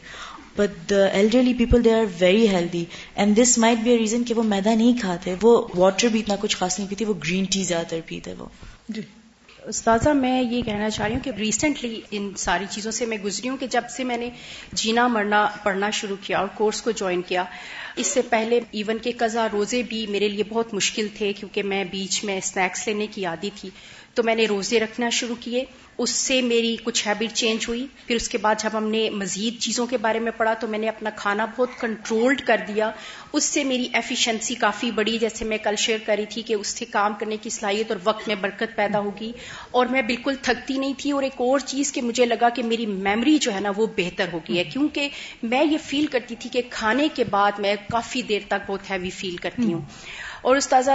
[0.57, 4.33] But the elderly people they are very healthy and this might be a reason کہ
[4.33, 5.35] وہ میدا نہیں کھاتے.
[5.41, 8.45] وہ واٹر بھی اتنا کچھ خاص نہیں پیتے وہ گرین ٹی زیادہ تر پیتے وہ.
[8.89, 9.01] جی.
[9.63, 13.49] استاذہ، میں یہ کہنا چاہ رہی ہوں کہ ریسنٹلی ان ساری چیزوں سے میں گزری
[13.49, 14.29] ہوں کہ جب سے میں نے
[14.73, 17.43] جینا، مرنا، پڑھنا شروع کیا اور کورس کو جوائن کیا،
[17.95, 21.83] اس سے پہلے ایون کے قزا روزے بھی میرے لیے بہت مشکل تھے کیونکہ میں
[21.83, 23.69] بیچ میں اسنیکس لینے کی عادی تھی۔
[24.17, 25.65] تو میں نے روزے رکھنا شروع کیے،
[25.97, 29.59] اس سے میری کچھ ہیبٹ چینج ہوئی۔ پھر اس کے بعد جب ہم نے مزید
[29.59, 32.91] چیزوں کے بارے میں پڑھا تو میں نے اپنا کھانا بہت کنٹرولڈ کر دیا۔
[33.33, 36.85] اس سے میری ایفیشنسی کافی بڑی جیسے میں کل شیئر کری تھی کہ اس سے
[36.85, 39.31] کام کرنے کی صلاحیت اور وقت میں برکت پیدا ہوگی۔
[39.71, 42.85] اور میں بالکل تھکتی نہیں تھی، اور ایک اور چیز کہ مجھے لگا کہ میری
[42.85, 45.09] میموری جو ہے نا وہ بہتر ہوگی ہے۔ کیونکہ
[45.43, 49.09] میں یہ فیل کرتی تھی کہ کھانے کے بعد میں کافی دیر تک بہت ہیوی
[49.09, 49.81] فیل کرتی ہوں۔
[50.41, 50.91] اور استاذہ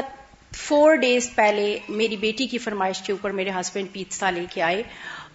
[0.56, 4.82] فور ڈیز پہلے میری بیٹی کی فرمائش کے اوپر میرے ہسبینڈ پیتسا لے کے آئے۔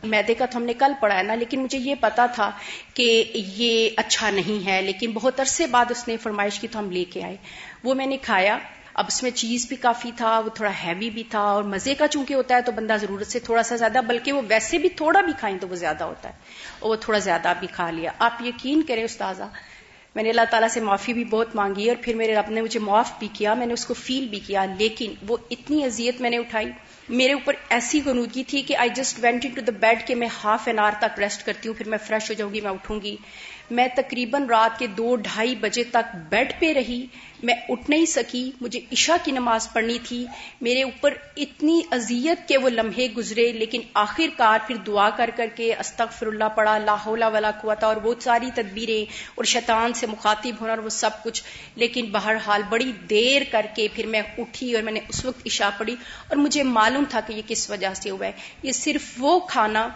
[0.04, 2.52] میدے کا تو ہم نے کل پڑھا ہے نا، لیکن مجھے یہ پتا تھا
[2.94, 6.92] کہ یہ اچھا نہیں ہے، لیکن بہت عرصے بعد اس نے فرمائش کی تو ہم
[6.92, 7.36] لے کے آئے۔
[7.84, 8.58] وہ میں نے کھایا۔
[8.94, 12.08] اب اس میں چیز بھی کافی تھا، وہ تھوڑا ہیوی بھی تھا اور مزے کا
[12.08, 15.22] چونکہ ہوتا ہے تو بندہ ضرورت سے تھوڑا سا زیادہ، بلکہ وہ ویسے بھی تھوڑا
[15.22, 16.34] بھی کھائیں تو وہ زیادہ ہوتا ہے۔
[16.80, 19.44] اور وہ تھوڑا زیادہ بھی کھا لیا۔ آپ یقین کریں استاذہ
[20.18, 22.80] میں نے اللہ تعالیٰ سے معافی بھی بہت مانگی اور پھر میرے رب نے مجھے
[22.80, 26.30] معاف بھی کیا، میں نے اس کو فیل بھی کیا، لیکن وہ اتنی اذیت میں
[26.30, 26.66] نے اٹھائی۔
[27.10, 30.68] میرے اوپر ایسی غنودگی تھی کہ I just went into the bed کہ میں ہاف
[30.68, 33.16] این آور تک ریسٹ کرتی ہوں، پھر میں فریش ہو جاؤں گی، میں اٹھوں گی۔
[33.72, 37.06] میں تقریباً رات کے دو ڈھائی بجے تک بیڈ پہ رہی۔
[37.44, 40.26] میں اٹھ نہیں سکی۔ مجھے عشاء کی نماز پڑھنی تھی۔
[40.62, 45.46] میرے اوپر اتنی اذیت کے وہ لمحے گزرے، لیکن آخر کار پھر دعا کر کر
[45.56, 50.08] کے استغفر اللہ پڑا لاہولہ والا کوا تھا اور وہ ساری تدبیریں اور شیطان سے
[50.08, 51.44] مخاطب ہونا اور وہ سب کچھ۔
[51.76, 55.70] لیکن بہرحال بڑی دیر کر کے پھر میں اٹھی اور میں نے اس وقت عشاء
[55.78, 55.96] پڑھی۔
[56.28, 58.32] اور مجھے معلوم تھا کہ یہ کس وجہ سے ہوا ہے۔
[58.64, 59.90] یہ صرف وہ کھانا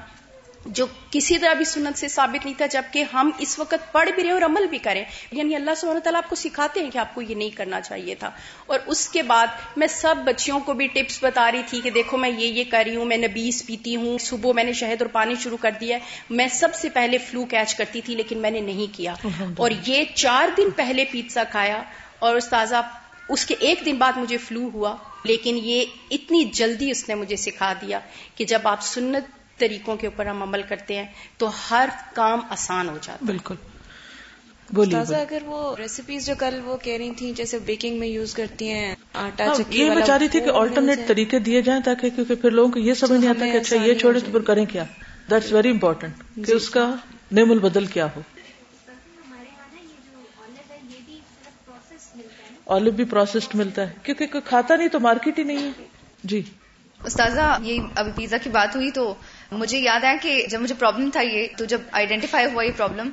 [0.65, 4.23] جو کسی طرح بھی سنت سے ثابت نہیں تھا، جبکہ ہم اس وقت پڑھ بھی
[4.23, 7.15] رہے اور عمل بھی کریں۔ یعنی اللہ سبحانہ تعالیٰ آپ کو سکھاتے ہیں کہ آپ
[7.15, 8.31] کو یہ نہیں کرنا چاہیے تھا۔
[8.65, 9.47] اور اس کے بعد
[9.77, 12.83] میں سب بچیوں کو بھی ٹپس بتا رہی تھی کہ دیکھو میں یہ یہ کر
[12.87, 15.97] رہی ہوں، میں نبیس پیتی ہوں، صبح میں نے شہد اور پانی شروع کر دیا
[15.97, 19.13] ہے۔ میں سب سے پہلے فلو کیچ کرتی تھی، لیکن میں نے نہیں کیا۔
[19.57, 21.83] اور یہ چار دن پہلے پیزا کھایا
[22.19, 22.81] اور استاذہ،
[23.29, 27.35] اس کے ایک دن بعد مجھے فلو ہوا۔ لیکن یہ اتنی جلدی اس نے مجھے
[27.35, 27.99] سکھا دیا
[28.35, 31.05] کہ جب آپ سنت طریقوں کے اوپر ہم عمل کرتے ہیں
[31.37, 33.55] تو ہر کام آسان ہو جاتا بالکل۔
[34.69, 38.69] بولیے اگر وہ ریسیپیز جو کل وہ کہہ رہی تھیں جیسے بیکنگ میں یوز کرتی
[38.69, 42.09] ہیں آٹا ہاں، چکی یہ میں چاہ رہی تھی کہ آلٹرنیٹ طریقے دیے جائیں تاکہ
[42.09, 44.65] کیونکہ پھر لوگوں کو یہ سمجھ نہیں آتا کہ اچھا یہ چھوڑے تو پھر کریں
[44.65, 44.83] کیا؟
[45.29, 46.91] دیٹس ویری امپورٹینٹ کہ جی۔ اس کا
[47.31, 48.21] نیم البدل کیا ہو۔
[52.65, 55.71] آلو بھی پروسیسڈ ملتا ہے۔ کیونکہ کوئی کھاتا نہیں تو مارکیٹ ہی نہیں ہے۔
[56.23, 56.41] جی۔
[56.99, 59.13] استاذہ یہ ابھی پیزا کی بات ہوئی تو
[59.51, 63.09] مجھے یاد ہے کہ جب مجھے پرابلم تھا یہ، تو جب آئیڈینٹیفائی ہوا یہ پرابلم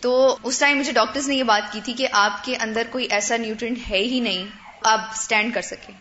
[0.00, 3.06] تو اس ٹائم مجھے ڈاکٹرز نے یہ بات کی تھی کہ آپ کے اندر کوئی
[3.10, 4.46] ایسا نیوٹرینٹ ہے ہی نہیں،
[4.84, 5.94] آپ اسٹینڈ کر سکیں۔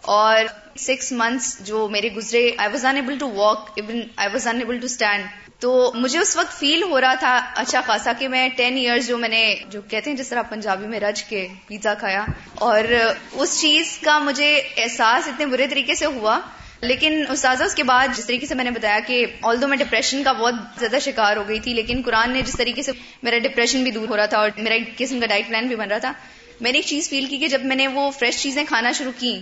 [0.00, 0.36] اور
[0.78, 4.86] سکس منتھس جو میرے گزرے I was unable to walk even I was unable to
[4.86, 5.24] stand
[5.60, 9.18] تو مجھے اس وقت فیل ہو رہا تھا اچھا خاصا کہ میں ٹین ایئرز جو
[9.18, 12.24] میں نے، جو کہتے ہیں جس طرح پنجابی میں رج کے پیزا کھایا۔
[12.54, 12.84] اور
[13.32, 16.40] اس چیز کا مجھے احساس اتنے برے طریقے سے ہوا
[16.80, 19.76] لیکن استاذہ اس کے بعد جس طریقے سے میں نے بتایا کہ آل دو میں
[19.76, 23.38] ڈپریشن کا بہت زیادہ شکار ہو گئی تھی لیکن قرآن نے جس طریقے سے میرا
[23.38, 25.88] ڈپریشن بھی دور ہو رہا تھا اور میرا ایک قسم کا ڈائٹ پلان بھی بن
[25.88, 26.12] رہا تھا
[26.60, 29.12] میں نے ایک چیز فیل کی کہ جب میں نے وہ فریش چیزیں کھانا شروع
[29.18, 29.40] کی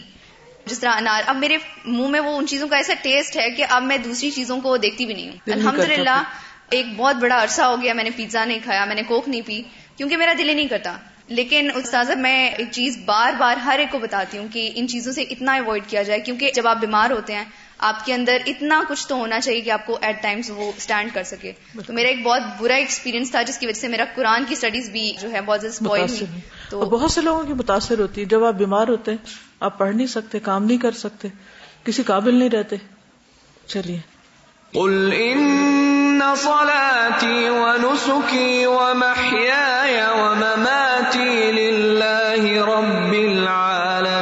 [0.66, 3.66] جس طرح انار اب میرے منہ میں وہ ان چیزوں کا ایسا ٹیسٹ ہے کہ
[3.68, 6.22] اب میں دوسری چیزوں کو دیکھتی بھی نہیں ہوں۔ الحمد للہ
[6.70, 9.40] ایک بہت بڑا عرصہ ہو گیا میں نے پیزا نہیں کھایا میں نے کوک نہیں
[9.46, 9.62] پی
[9.96, 10.96] کیونکہ میرا دل ہی نہیں کرتا۔
[11.28, 15.12] لیکن استاذہ میں ایک چیز بار بار ہر ایک کو بتاتی ہوں کہ ان چیزوں
[15.12, 17.44] سے اتنا اوائڈ کیا جائے کیونکہ جب آپ بیمار ہوتے ہیں
[17.78, 21.10] آپ کے اندر اتنا کچھ تو ہونا چاہیے کہ آپ کو ایٹ ٹائمز وہ اسٹینڈ
[21.14, 21.52] کر سکے۔
[21.86, 24.90] تو میرا ایک بہت برا ایکسپیرینس تھا جس کی وجہ سے میرا قرآن کی اسٹڈیز
[24.90, 28.44] بھی جو ہے بہت زیادہ ہوئی تو بہت سے لوگوں کی متاثر ہوتی ہے۔ جب
[28.44, 29.18] آپ بیمار ہوتے ہیں
[29.60, 31.28] آپ پڑھ نہیں سکتے کام نہیں کر سکتے
[31.84, 32.76] کسی قابل نہیں رہتے۔
[33.66, 33.98] چلیے۔
[34.76, 44.20] قل ان صلاتي ونسكي ومحياي ومماتي لله رب العالمين.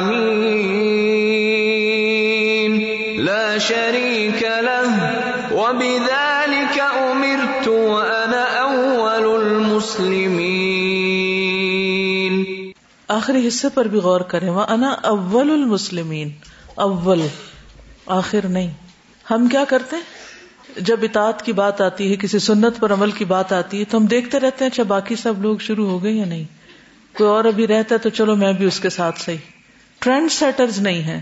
[3.23, 5.11] لا شريك له.
[5.51, 10.45] وبذلك امرت وانا اول المسلمين.
[13.07, 14.49] آخری حصے پر بھی غور کریں.
[14.49, 16.31] وہ انا اول المسلمین
[16.75, 17.21] اول
[18.05, 18.69] آخر نہیں.
[19.31, 20.24] ہم کیا کرتے ہیں؟
[20.75, 23.97] جب اطاعت کی بات آتی ہے، کسی سنت پر عمل کی بات آتی ہے، تو
[23.97, 26.43] ہم دیکھتے رہتے ہیں اچھا باقی سب لوگ شروع ہو گئے یا نہیں؟
[27.17, 29.37] کوئی اور ابھی رہتا ہے تو چلو میں بھی اس کے ساتھ صحیح۔
[29.99, 31.21] ٹرینڈ سیٹرز نہیں ہیں۔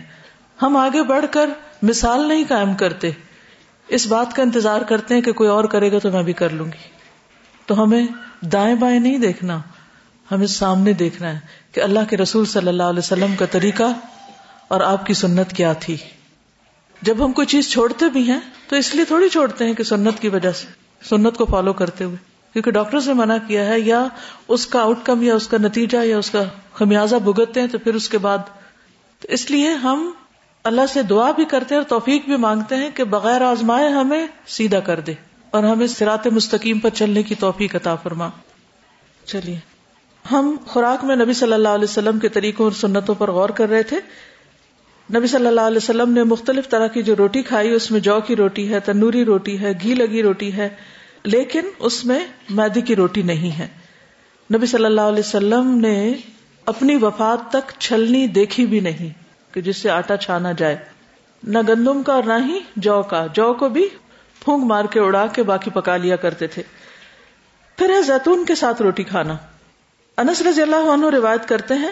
[0.62, 1.50] ہم آگے بڑھ کر
[1.82, 3.12] مثال نہیں قائم کرتے۔
[3.88, 6.50] اس بات کا انتظار کرتے ہیں کہ کوئی اور کرے گا تو میں بھی کر
[6.50, 6.90] لوں گی۔
[7.66, 8.08] تو ہمیں
[8.42, 9.62] دائیں بائیں نہیں دیکھنا،
[10.32, 11.40] ہمیں سامنے دیکھنا ہے
[11.72, 13.84] کہ اللہ کے رسول صلی اللہ علیہ وسلم کا طریقہ
[14.68, 15.98] اور آپ کی سنت کیا تھی۔
[17.04, 20.20] جب ہم کوئی چیز چھوڑتے بھی ہیں تو اس لیے تھوڑی چھوڑتے ہیں کہ سنت
[20.20, 20.68] کی وجہ سے،
[21.10, 22.16] سنت کو فالو کرتے ہوئے۔
[22.54, 24.08] کیونکہ ڈاکٹر نے منع کیا ہے، یا
[24.48, 27.78] اس کا آؤٹ کم یا اس کا نتیجہ، یا اس کا خمیازہ بھگتتے ہیں تو
[27.78, 28.38] پھر اس کے بعد۔
[29.20, 30.12] تو اس لیے ہم
[30.64, 34.28] اللہ سے دعا بھی کرتے ہیں اور توفیق بھی مانگتے ہیں کہ بغیر آزمائے ہمیں
[34.48, 35.14] سیدھا کر دے
[35.50, 38.30] اور ہمیں سرات مستقیم پر چلنے کی توفیق عطا فرما۔
[39.26, 39.60] چلیے۔
[40.32, 43.70] ہم خوراک میں نبی صلی اللہ علیہ وسلم کے طریقوں اور سنتوں پر غور کر
[43.70, 44.00] رہے تھے۔
[45.12, 48.22] نبی صلی اللہ علیہ وسلم نے مختلف طرح کی جو روٹی کھائی، اس میں جو
[48.22, 50.70] کی روٹی ہے تندوری روٹی ہے، گھی لگی روٹی ہے،
[51.24, 53.68] لیکن اس میں میدی کی روٹی نہیں ہے۔
[54.54, 56.14] نبی صلی اللہ علیہ وسلم نے
[56.66, 59.10] اپنی وفات تک چھلنی دیکھی بھی نہیں
[59.54, 60.78] کہ جس سے آٹا چھانا جائے۔
[61.44, 63.88] نہ گندم کا اور نہ ہی جو کا۔ جو کو بھی
[64.44, 66.64] پھونک مار کے اڑا کے باقی پکا لیا کرتے تھے۔
[67.78, 69.36] پھر ہے زیتون کے ساتھ روٹی کھانا۔
[70.18, 71.92] انس رضی اللہ عنہ روایت کرتے ہیں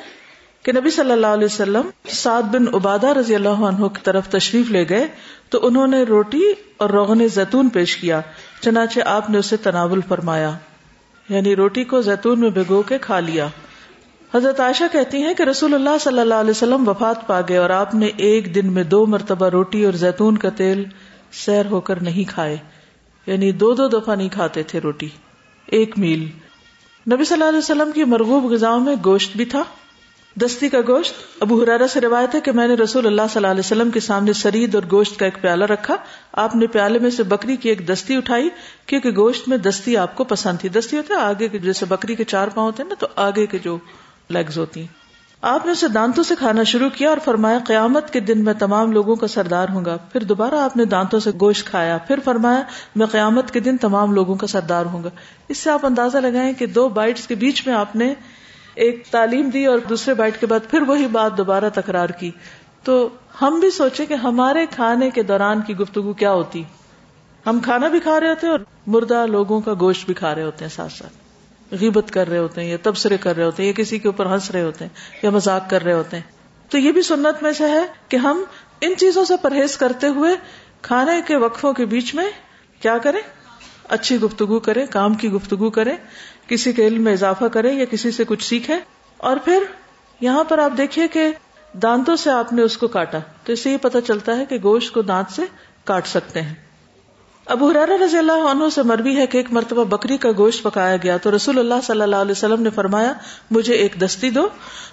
[0.64, 4.72] کہ نبی صلی اللہ علیہ وسلم سعد بن عبادہ رضی اللہ عنہ کی طرف تشریف
[4.72, 5.08] لے گئے
[5.50, 6.44] تو انہوں نے روٹی
[6.78, 8.22] اور روغن زیتون پیش کیا،
[8.62, 10.52] چنانچہ آپ نے اسے تناول فرمایا۔
[11.30, 13.48] یعنی روٹی کو زیتون میں بھگو کے کھا لیا۔
[14.34, 17.70] حضرت عائشہ کہتی ہیں کہ رسول اللہ صلی اللہ علیہ وسلم وفات پا گئے اور
[17.70, 20.84] آپ نے ایک دن میں دو مرتبہ روٹی اور زیتون کا تیل
[21.32, 22.58] سیر ہو کر نہیں کھائے۔
[23.26, 25.10] یعنی دو دو دفعہ نہیں کھاتے تھے روٹی۔
[25.66, 26.20] ایک میل۔
[27.14, 29.64] نبی صلی اللہ علیہ وسلم کی مرغوب غذاؤں میں گوشت بھی تھا۔
[30.36, 33.48] دستی کا گوشت۔ ابو حرارہ سے روایت ہے کہ میں نے رسول اللہ صلی اللہ
[33.48, 35.96] علیہ وسلم کے سامنے سرید اور گوشت کا ایک پیالہ رکھا۔
[36.32, 38.50] آپ نے پیالے میں سے بکری کی ایک دستی اٹھائی،
[38.86, 42.16] کیونکہ گوشت میں دستی آپ کو پسند تھی۔ دستی ہوتا ہے آگے کے جیسے بکری
[42.16, 43.78] کے چار پاؤں ہوتے ہیں نا، تو آگے کے جو
[44.30, 44.88] لیگز ہوتی ہیں۔
[45.42, 48.92] آپ نے اسے دانتوں سے کھانا شروع کیا اور فرمایا، قیامت کے دن میں تمام
[48.92, 52.62] لوگوں کا سردار ہوں گا۔ پھر دوبارہ آپ نے دانتوں سے گوشت کھایا۔ پھر فرمایا،
[52.96, 55.10] میں قیامت کے دن تمام لوگوں کا سردار ہوں گا۔
[55.48, 58.14] اس سے آپ اندازہ لگائیں کہ دو بائٹس کے بیچ میں آپ نے
[58.76, 62.32] ایک تعلیم دی اور دوسرے بائٹ کے بعد پھر وہی بات دوبارہ تکرار کی۔
[62.84, 63.10] تو
[63.42, 66.64] ہم بھی سوچیں کہ ہمارے کھانے کے دوران کی گفتگو کیا ہوتی؟
[67.46, 70.44] ہم کھانا بھی کھا رہے ہوتے ہیں اور مردہ لوگوں کا گوشت بھی کھا رہے
[70.44, 71.14] ہوتے ہیں ساتھ ساتھ۔
[71.72, 74.26] غیبت کر رہے ہوتے ہیں یا تبصرے کر رہے ہوتے ہیں یا کسی کے اوپر
[74.26, 76.24] ہنس رہے ہوتے ہیں یا مزاق کر رہے ہوتے ہیں۔
[76.70, 78.44] تو یہ بھی سنت میں سے ہے کہ ہم
[78.82, 80.36] ان چیزوں سے پرہیز کرتے ہوئے
[80.82, 82.30] کھانے کے وقفوں کے بیچ میں
[82.82, 83.22] کیا کریں؟
[83.90, 85.96] اچھی گفتگو کریں، کام کی گفتگو کریں۔
[86.52, 88.80] کسی کے علم میں اضافہ کریں یا کسی سے کچھ سیکھیں
[89.18, 89.64] اور پھر
[90.22, 91.32] یہاں پر آپ دیکھیے کہ
[91.74, 94.58] دانتوں سے آپ نے اس کو کاٹا تو اس سے یہ پتا چلتا ہے کہ
[94.64, 95.42] گوشت کو دانت سے
[95.84, 96.54] کاٹ سکتے ہیں۔
[97.46, 100.98] ابو حرار رضی اللہ عنہ سے مربی ہے کہ ایک مرتبہ بکری کا گوشت پکایا
[101.04, 103.14] گیا تو رسول اللہ صلی اللہ علیہ وسلم نے فرمایا،
[103.52, 104.48] مجھے ایک دستی دو۔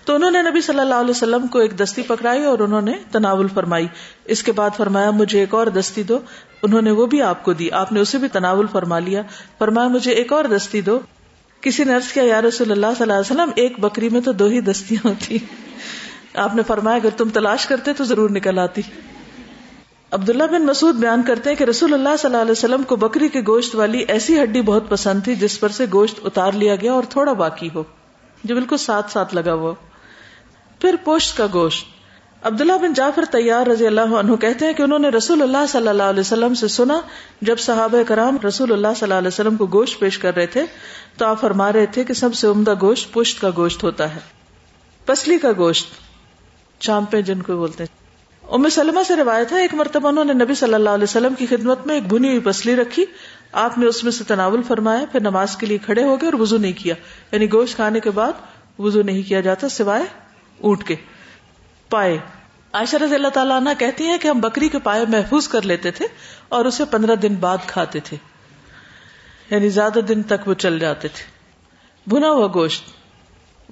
[0.04, 2.92] تو انہوں نے نبی صلی اللہ علیہ وسلم کو ایک دستی پکڑائی اور انہوں نے
[3.12, 3.86] تناول فرمائی۔
[4.24, 6.18] اس کے بعد فرمایا، مجھے ایک اور دستی دو۔
[6.62, 9.22] انہوں نے وہ بھی آپ کو دی۔ آپ نے اسے بھی تناول فرما لیا۔
[9.58, 10.98] فرمایا، مجھے ایک اور دستی دو۔
[11.60, 14.32] کسی نے عرض کیا، یا رسول اللہ صلی اللہ علیہ وسلم، ایک بکری میں تو
[14.32, 15.38] دو ہی دستیاں ہوتی۔
[16.34, 18.82] آپ نے فرمایا، اگر تم تلاش کرتے تو ضرور نکل آتی۔
[20.10, 23.28] عبداللہ بن مسعود بیان کرتے ہیں کہ رسول اللہ صلی اللہ علیہ وسلم کو بکری
[23.28, 26.92] کے گوشت والی ایسی ہڈی بہت پسند تھی جس پر سے گوشت اتار لیا گیا
[26.92, 27.82] اور تھوڑا باقی ہو،
[28.44, 29.74] جو بالکل ساتھ ساتھ لگا ہوا
[30.80, 31.97] پھر پوشت کا گوشت۔
[32.42, 35.88] عبداللہ بن جعفر تیار رضی اللہ عنہ کہتے ہیں کہ انہوں نے رسول اللہ صلی
[35.88, 37.00] اللہ علیہ وسلم سے سنا
[37.42, 40.64] جب صحابہ کرام رسول اللہ صلی اللہ علیہ وسلم کو گوشت پیش کر رہے تھے
[41.16, 44.20] تو آپ فرما رہے تھے کہ سب سے عمدہ گوشت پشت کا گوشت ہوتا ہے،
[45.06, 45.86] پسلی کا گوشت
[46.80, 47.96] چامپے جن کو بولتے ہیں۔
[48.52, 51.46] ام سلمہ سے روایت ہے، ایک مرتبہ انہوں نے نبی صلی اللہ علیہ وسلم کی
[51.46, 53.04] خدمت میں ایک بھنی ہوئی پسلی رکھی،
[53.52, 56.40] آپ نے اس میں سے تناول فرمایا، پھر نماز کے لیے کھڑے ہو گئے اور
[56.40, 56.94] وضو نہیں کیا
[57.32, 60.04] یعنی گوشت کھانے کے بعد وضو نہیں کیا جاتا سوائے
[60.60, 60.96] اونٹ کے۔
[61.90, 62.18] پائے۔
[62.72, 65.90] عائشہ رضی اللہ تعالیٰ عنہ کہتی ہیں کہ ہم بکری کے پائے محفوظ کر لیتے
[65.90, 66.06] تھے
[66.48, 68.16] اور اسے پندرہ دن بعد کھاتے تھے۔
[69.50, 71.38] یعنی زیادہ دن تک وہ چل جاتے تھے۔
[72.10, 72.84] بنا ہوا گوشت۔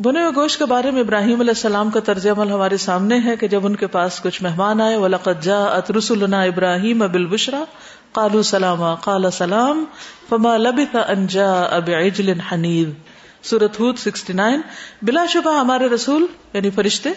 [0.03, 3.37] بنے ہوئے گوشت کے بارے میں ابراہیم علیہ السلام کا طرز عمل ہمارے سامنے ہے
[3.37, 7.65] کہ جب ان کے پاس کچھ مہمان آئے ولاقت جا اترس ابراہیم اب البشرا
[8.13, 9.85] کالو سلام کالا سلام۔
[10.29, 12.91] فما لبث ان جا اب عجل حنیب
[13.43, 14.61] سورت ہود سکسٹی نائن۔
[15.03, 17.09] بلا شبہ ہمارے رسول یعنی فرشتے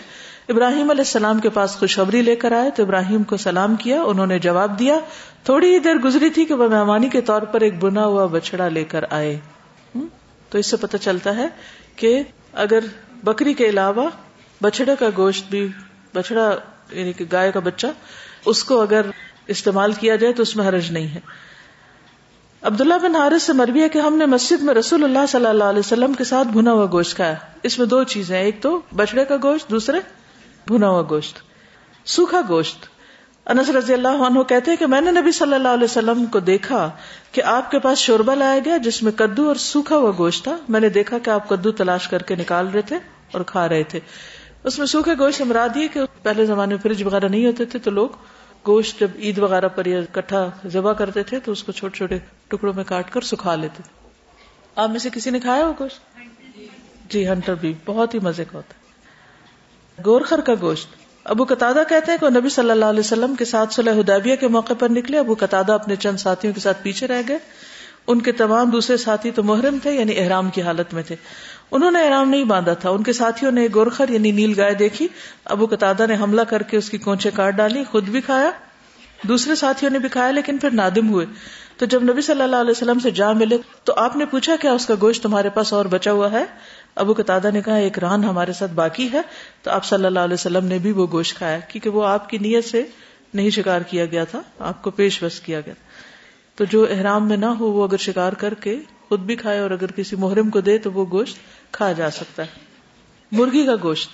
[0.50, 4.26] ابراہیم علیہ السلام کے پاس خوشخبری لے کر آئے تو ابراہیم کو سلام کیا، انہوں
[4.26, 5.00] نے جواب دیا،
[5.44, 8.68] تھوڑی ہی دیر گزری تھی کہ وہ مہمانی کے طور پر ایک بنا ہوا بچڑا
[8.68, 9.40] لے کر آئے۔
[10.50, 11.48] تو اس سے پتہ چلتا ہے
[11.96, 12.80] کہ اگر
[13.24, 14.10] بکری کے علاوہ
[14.62, 15.68] بچڑے کا گوشت بھی
[16.14, 16.56] بچڑا
[16.92, 17.88] یعنی کہ گائے کا بچہ،
[18.46, 19.02] اس کو اگر
[19.48, 21.20] استعمال کیا جائے تو اس میں حرج نہیں ہے۔
[22.62, 25.64] عبداللہ بن حارث سے مربی ہے کہ ہم نے مسجد میں رسول اللہ صلی اللہ
[25.64, 27.34] علیہ وسلم کے ساتھ بھنا ہوا گوشت کھایا۔
[27.64, 30.00] اس میں دو چیزیں ایک تو بچڑے کا گوشت، دوسرے
[30.70, 31.40] بھنا ہوا گوشت،
[32.06, 32.86] سوکھا گوشت۔
[33.46, 36.40] انس رضی اللہ عنہ کہتے ہیں کہ میں نے نبی صلی اللہ علیہ وسلم کو
[36.40, 36.90] دیکھا
[37.32, 40.56] کہ آپ کے پاس شوربہ لایا گیا جس میں کدو اور سوکھا ہوا گوشت تھا۔
[40.70, 42.96] میں نے دیکھا کہ آپ کدو تلاش کر کے نکال رہے تھے
[43.32, 44.00] اور کھا رہے تھے۔
[44.64, 47.80] اس میں سوکھے گوشت مراد یہ کہ پہلے زمانے میں فریج وغیرہ نہیں ہوتے تھے
[47.80, 48.10] تو لوگ
[48.68, 52.18] گوشت جب عید وغیرہ پر یا کٹھا ذبح کرتے تھے تو اس کو چھوٹے چھوٹے
[52.48, 54.10] ٹکڑوں میں کاٹ کر سکھا لیتے تھے۔
[54.76, 56.20] آپ میں سے کسی نے کھایا ہو گوشت؟
[57.10, 58.79] جی ہنٹر بھی، بہت ہی مزے کا ہوتا ہے۔
[60.06, 60.88] گورخر کا گوشت۔
[61.24, 64.48] ابو قطع کہتے ہیں کہ نبی صلی اللہ علیہ وسلم کے ساتھ صلی حدیبیہ کے
[64.48, 67.38] موقع پر نکلے۔ ابو قطع اپنے چند ساتھیوں کے ساتھ پیچھے رہ گئے۔
[68.08, 71.16] ان کے تمام دوسرے ساتھی تو محرم تھے یعنی احرام کی حالت میں تھے۔
[71.72, 75.08] انہوں نے احرام نہیں باندھا تھا۔ ان کے ساتھیوں نے گورخر یعنی نیل گائے دیکھی۔
[75.46, 78.52] ابو قطع نے حملہ کر کے اس کی کونچے کاٹ ڈالی، خود بھی کھایا۔
[79.24, 81.26] دوسرے ساتھیوں نے بھی کھایا، لیکن پھر نادم ہوئے۔
[81.78, 84.72] تو جب نبی صلی اللہ علیہ وسلم سے جا ملے تو آپ نے پوچھا کیا
[84.72, 86.46] اس کا گوشت تمہارے پاس اور بچا ہوا ہے؟
[86.96, 89.22] ابو قطع نے کہا، ایک ران ہمارے ساتھ باقی ہے۔
[89.64, 92.38] تو آپ صلی اللہ علیہ وسلم نے بھی وہ گوشت کھایا، کیونکہ وہ آپ کی
[92.38, 92.86] نیت سے
[93.34, 95.74] نہیں شکار کیا گیا تھا، آپ کو پیش بس کیا گیا۔
[96.56, 98.78] تو جو احرام میں نہ ہو، وہ اگر شکار کر کے
[99.10, 101.38] خود بھی کھائے اور اگر کسی محرم کو دے، تو وہ گوشت
[101.72, 102.48] کھایا جا سکتا ہے۔
[103.32, 104.10] مرغی کا گوشت۔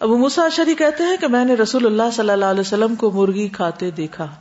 [0.00, 3.10] ابو موسا شری کہتے ہیں کہ میں نے رسول اللہ صلی اللہ علیہ وسلم کو
[3.10, 4.34] مرغی کھاتے دیکھا۔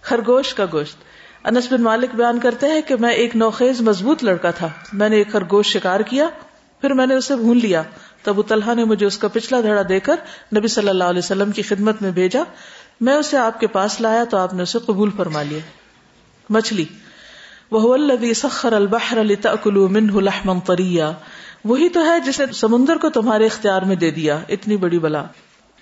[0.00, 0.96] خرگوش کا گوشت۔
[1.44, 5.16] انس بن مالک بیان کرتے ہیں کہ میں ایک نوخیز مضبوط لڑکا تھا۔ میں نے
[5.16, 6.28] ایک خرگوش شکار کیا
[6.84, 7.82] پھر میں نے اسے بھون لیا۔
[8.22, 10.16] تو ابو طلحہ نے مجھے اس کا پچھلا دھڑا دے کر
[10.56, 12.42] نبی صلی اللہ علیہ وسلم کی خدمت میں بھیجا۔
[13.00, 15.58] میں اسے آپ کے پاس لایا تو آپ نے اسے قبول فرما لیا۔
[16.50, 16.84] مچھلی۔
[17.70, 19.18] وہ الذي سخر البحر
[19.66, 21.12] منه لحما طريا۔
[21.64, 25.24] وہی تو ہے جس نے سمندر کو تمہارے اختیار میں دے دیا۔ اتنی بڑی بلا۔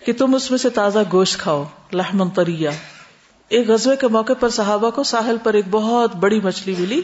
[0.05, 2.71] کہ تم اس میں سے تازہ گوشت کھاؤ۔ لحمن طریا
[3.49, 7.03] ایک غزوے کے موقع پر صحابہ کو ساحل پر ایک بہت بڑی مچھلی ملی۔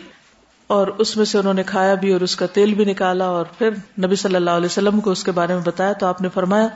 [0.68, 3.46] اور اس میں سے انہوں نے کھایا بھی اور اس کا تیل بھی نکالا اور
[3.59, 3.70] پھر
[4.04, 6.66] نبی صلی اللہ علیہ وسلم کو اس کے بارے میں بتایا تو آپ نے فرمایا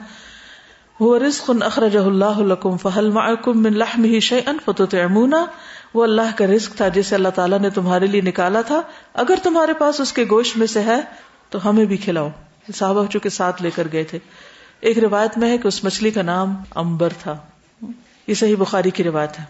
[0.99, 5.45] وہ رزق اخرجہ اللہ لکم فہل معکم من لحمہ شیئا فتطعمونا؟
[5.93, 8.81] وہ اللہ کا رزق تھا جسے اللہ تعالیٰ نے تمہارے لیے نکالا تھا۔
[9.13, 11.01] اگر تمہارے پاس اس کے گوشت میں سے ہے
[11.49, 12.29] تو ہمیں بھی کھلاؤ۔
[12.75, 14.19] صحابہ چونکہ ساتھ لے کر گئے تھے۔
[14.79, 17.35] ایک روایت میں ہے کہ اس مچھلی کا نام امبر تھا۔
[18.27, 19.45] یہ صحیح بخاری کی روایت ہے۔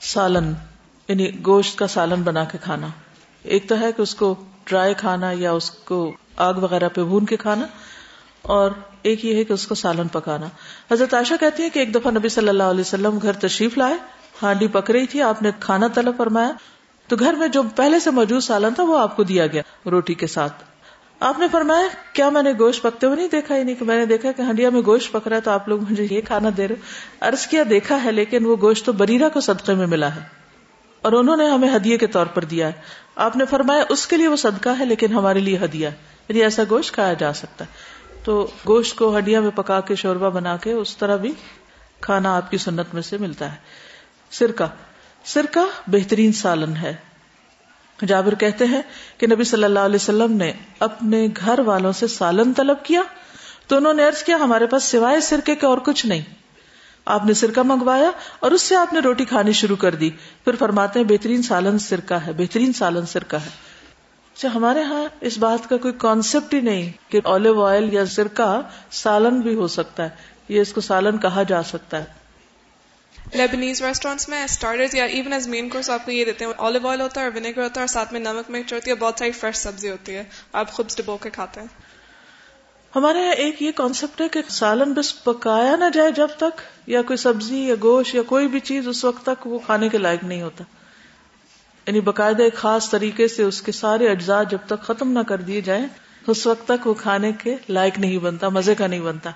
[0.00, 0.52] سالن
[1.08, 2.86] یعنی گوشت کا سالن بنا کے کھانا۔
[3.48, 4.34] ایک تو ہے کہ اس کو
[4.64, 6.00] ڈرائی کھانا یا اس کو
[6.36, 7.66] آگ وغیرہ پہ بھون کے کھانا،
[8.42, 8.70] اور
[9.02, 10.46] ایک یہ ہے کہ اس کو سالن پکانا۔
[10.90, 13.94] حضرت عائشہ کہتی ہے کہ ایک دفعہ نبی صلی اللہ علیہ وسلم گھر تشریف لائے،
[14.42, 16.52] ہانڈی پک رہی تھی، آپ نے کھانا طلب فرمایا۔
[17.08, 20.14] تو گھر میں جو پہلے سے موجود سالن تھا، وہ آپ کو دیا گیا روٹی
[20.14, 20.64] کے ساتھ۔
[21.20, 23.96] آپ نے فرمایا، کیا میں نے گوشت پکتے ہوئے نہیں دیکھا؟ ہی نہیں کہ میں
[23.96, 26.48] نے دیکھا کہ ہنڈیا میں گوشت پک رہا ہے تو آپ لوگ مجھے یہ کھانا
[26.56, 30.14] دے رہے ارض کیا دیکھا ہے، لیکن وہ گوشت تو بریرا کو صدقے میں ملا
[30.14, 30.20] ہے۔
[31.02, 32.72] اور انہوں نے ہمیں ہدیے کے طور پر دیا ہے۔
[33.16, 35.88] آپ نے فرمایا، اس کے لیے وہ صدقہ ہے، لیکن ہمارے لیے ہدیہ
[36.28, 37.70] یعنی ایسا گوشت کھایا جا سکتا ہے۔
[38.24, 41.32] تو گوشت کو ہڈیا میں پکا کے شوربا بنا کے، اس طرح بھی
[42.00, 43.56] کھانا آپ کی سنت میں سے ملتا ہے۔
[44.30, 44.64] سرکہ۔
[45.24, 46.94] سرکہ بہترین سالن ہے۔
[48.06, 48.82] جابر کہتے ہیں
[49.18, 53.02] کہ نبی صلی اللہ علیہ وسلم نے اپنے گھر والوں سے سالن طلب کیا۔
[53.66, 56.22] تو انہوں نے ارض کیا، ہمارے پاس سوائے سرکے کے اور کچھ نہیں۔
[57.08, 60.10] آپ نے سرکہ منگوایا اور اس سے آپ نے روٹی کھانی شروع کر دی۔
[60.44, 63.50] پھر فرماتے ہیں، بہترین سالن سرکہ ہے، بہترین سالن سرکہ ہے۔
[64.36, 68.60] اچھا ہمارے ہاں اس بات کا کوئی کانسیپٹ ہی نہیں کہ آلو آئل یا سرکہ
[68.90, 70.08] سالن بھی ہو سکتا ہے،
[70.48, 72.04] یہ اس کو سالن کہا جا سکتا ہے۔
[73.34, 76.88] لیبنیز ریسٹورینٹس میں اسٹارٹر یا ایون ایز مین کورس آپ کو یہ دیتے ہیں آلو
[76.88, 79.14] آئل ہوتا ہے اور ونیگر ہوتا ہے اور ساتھ میں نمک مرچ ہوتی ہے، بہت
[79.18, 81.87] ساری فریش سبزی ہوتی ہے۔ آپ خود ڈبو کے کھاتے ہیں۔
[82.96, 87.02] ہمارے یہاں ایک یہ کانسیپٹ ہے کہ سالن بس پکایا نہ جائے جب تک، یا
[87.02, 90.24] کوئی سبزی یا گوشت یا کوئی بھی چیز اس وقت تک وہ کھانے کے لائق
[90.24, 90.64] نہیں ہوتا۔
[91.86, 95.38] یعنی باقاعدہ ایک خاص طریقے سے اس کے سارے اجزاء جب تک ختم نہ کر
[95.38, 95.86] دیے جائیں،
[96.26, 99.30] اس وقت تک وہ کھانے کے لائق نہیں بنتا، مزے کا نہیں بنتا۔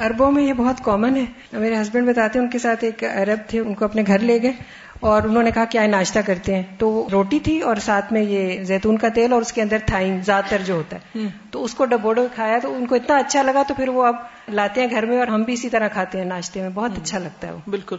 [0.00, 3.38] اربوں میں یہ بہت کامن ہے۔ میرے ہسبینڈ بتاتے ہیں، ان کے ساتھ ایک عرب
[3.48, 4.52] تھے، ان کو اپنے گھر لے گئے۔
[5.00, 8.22] اور انہوں نے کہا کہ آئے ناشتہ کرتے ہیں۔ تو روٹی تھی اور ساتھ میں
[8.22, 11.64] یہ زیتون کا تیل اور اس کے اندر تھائن زیادہ تر جو ہوتا ہے۔ تو
[11.64, 14.14] اس کو ڈبوڈو کھایا تو ان کو اتنا اچھا لگا تو پھر وہ اب
[14.48, 17.18] لاتے ہیں گھر میں اور ہم بھی اسی طرح کھاتے ہیں ناشتے میں۔ بہت اچھا
[17.18, 17.96] لگتا ہے وہ۔ بالکل۔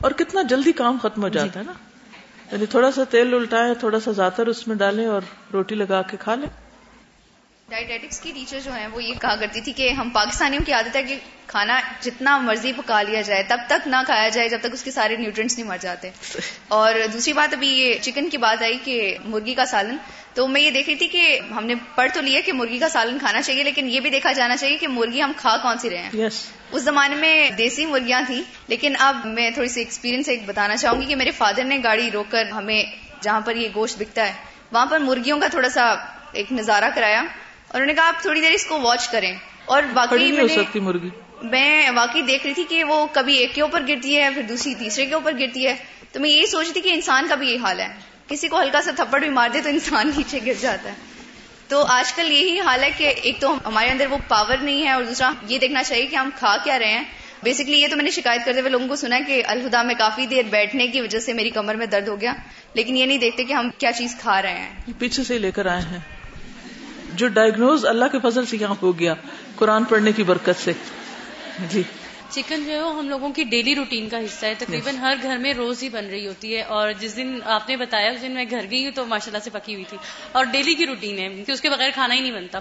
[0.00, 1.72] اور کتنا جلدی کام ختم ہو جاتا ہے نا؟
[2.52, 5.20] یعنی تھوڑا سا تیل الٹائے تھوڑا سا زیادہ اس میں ڈالیں اور
[5.52, 6.63] روٹی لگا کے کھا لیں۔
[7.68, 10.96] ڈائٹیٹکس کی ٹیچر جو ہیں وہ یہ کہا کرتی تھی کہ ہم پاکستانیوں کی عادت
[10.96, 14.66] ہے کہ کھانا جتنا مرضی پکا لیا جائے تب تک نہ کھایا جائے جب تک
[14.72, 16.10] اس کے سارے نیوٹرنٹس نہیں مر جاتے۔
[16.68, 19.96] اور دوسری بات ابھی یہ چکن کی بات آئی کہ مرغی کا سالن۔
[20.34, 22.88] تو میں یہ دیکھ رہی تھی کہ ہم نے پڑھ تو لیا کہ مرغی کا
[22.88, 25.90] سالن کھانا چاہیے لیکن یہ بھی دیکھا جانا چاہیے کہ مرغی ہم کھا کون سی
[25.90, 26.38] رہے ہیں۔ Yes.
[26.70, 31.00] اس زمانے میں دیسی مرغیاں تھیں لیکن اب میں تھوڑی سی ایکسپیرینس ایک بتانا چاہوں
[31.00, 32.84] گی کہ میرے فادر نے گاڑی روک کر ہمیں
[33.20, 34.32] جہاں پر یہ گوشت بکتا ہے
[34.72, 35.94] وہاں پر مرغیوں کا تھوڑا سا
[36.32, 37.22] ایک نظارہ کرایا۔
[37.74, 39.34] اور انہوں نے کہا آپ تھوڑی دیر اس کو واچ کریں۔
[39.64, 41.08] اور باقی میں مرغی۔
[41.42, 44.74] میں واقعی دیکھ رہی تھی کہ وہ کبھی ایک کے اوپر گرتی ہے پھر دوسری
[44.74, 45.76] تیسرے کے اوپر گرتی ہے۔
[46.12, 47.88] تو میں یہی سوچ رہی تھی کہ انسان کا بھی یہی حال ہے۔
[48.28, 50.94] کسی کو ہلکا سا تھپڑ بھی مار دے تو انسان نیچے گر جاتا ہے۔
[51.68, 54.90] تو آج کل یہی حال ہے کہ ایک تو ہمارے اندر وہ پاور نہیں ہے
[54.90, 57.04] اور دوسرا یہ دیکھنا چاہیے کہ ہم کھا کیا رہے ہیں۔
[57.42, 60.26] بیسکلی یہ تو میں نے شکایت کرتے ہوئے لوگوں کو سنا کہ الہدا میں کافی
[60.26, 62.34] دیر بیٹھنے کی وجہ سے میری کمر میں درد ہو گیا۔
[62.74, 65.66] لیکن یہ نہیں دیکھتے کہ ہم کیا چیز کھا رہے ہیں۔ پیچھے سے لے کر
[65.66, 66.13] آئے ہیں۔
[67.16, 69.14] جو ڈائگنوز اللہ کے فضل سے یہاں ہو گیا
[69.56, 70.72] قرآن پڑھنے کی برکت سے۔
[71.70, 71.82] جی۔
[72.30, 75.36] چکن جو ہے وہ ہم لوگوں کی ڈیلی روٹین کا حصہ ہے۔ تقریباً ہر گھر
[75.36, 78.32] میں روز ہی بن رہی ہوتی ہے۔ اور جس دن آپ نے بتایا اس دن
[78.32, 79.98] میں گھر گئی ہوں تو ماشاء اللہ سے پکی ہوئی تھی۔
[80.32, 82.58] اور ڈیلی کی روٹین ہے کہ اس کے بغیر کھانا ہی نہیں بنتا۔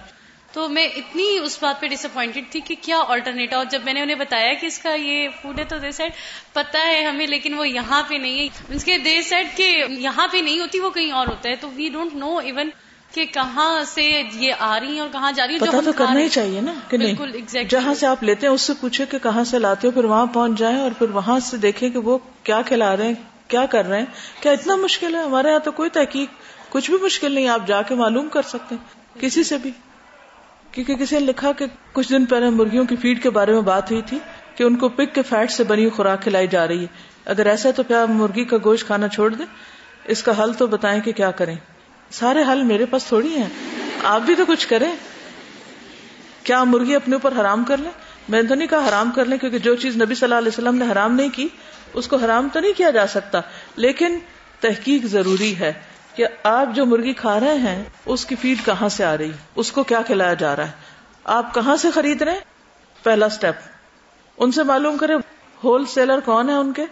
[0.51, 3.93] تو میں اتنی اس بات پہ ڈس اپوائنٹڈ تھی کہ کیا آلٹرنیٹ اور جب میں
[3.93, 6.11] نے انہیں بتایا کہ اس کا یہ فوڈ ہے تو دے سیٹ
[6.53, 10.27] پتا ہے ہمیں لیکن وہ یہاں پہ نہیں ہے۔ اس کے دے سیٹ کہ یہاں
[10.31, 12.69] پہ نہیں ہوتی وہ کہیں اور ہوتا ہے۔ تو وی ڈونٹ نو ایون
[13.13, 16.19] کہ کہاں سے یہ آ رہی ہیں اور کہاں جا رہی ہیں پتا تو کرنا
[16.19, 19.43] ہی چاہیے نا کہ نہیں۔ جہاں سے آپ لیتے ہیں اس سے پوچھے کہ کہاں
[19.43, 22.61] سے لاتے ہو پھر وہاں پہنچ جائیں اور پھر وہاں سے دیکھیں کہ وہ کیا
[22.61, 23.13] کھلا رہے ہیں
[23.47, 24.05] کیا کر رہے ہیں۔
[24.41, 26.29] کیا اتنا مشکل ہے؟ ہمارے یہاں تو کوئی تحقیق
[26.69, 29.71] کچھ بھی مشکل نہیں آپ جا کے معلوم کر سکتے ہیں۔ کسی سے بھی۔
[30.71, 33.91] کیونکہ کسی نے لکھا کہ کچھ دن پہلے مرغیوں کی فیڈ کے بارے میں بات
[33.91, 34.19] ہوئی تھی
[34.55, 36.87] کہ ان کو پک کے فیٹ سے بنی خوراک کھلائی جا رہی ہے۔
[37.25, 39.45] اگر ایسا ہے تو کیا مرغی کا گوشت کھانا چھوڑ دیں۔
[40.05, 41.55] اس کا حل تو بتائیں کہ کیا کریں۔
[42.13, 43.49] سارے حل میرے پاس تھوڑی ہیں۔
[44.03, 44.91] آپ بھی تو کچھ کریں۔
[46.43, 47.91] کیا مرغی اپنے اوپر حرام کر لیں؟
[48.29, 50.75] میں تو نہیں کہا حرام کر لیں، کیونکہ جو چیز نبی صلی اللہ علیہ وسلم
[50.75, 51.47] نے حرام نہیں کی،
[51.93, 53.41] اس کو حرام تو نہیں کیا جا سکتا۔
[53.75, 54.19] لیکن
[54.59, 55.73] تحقیق ضروری ہے
[56.15, 59.71] کہ آپ جو مرغی کھا رہے ہیں، اس کی فیڈ کہاں سے آ رہی؟ اس
[59.71, 60.71] کو کیا کھلایا جا رہا ہے؟
[61.23, 62.39] آپ کہاں سے خرید رہے ہیں؟
[63.03, 63.55] پہلا اسٹیپ
[64.37, 65.13] ان سے معلوم کرے
[65.63, 66.85] ہول سیلر کون ہے ان کے؟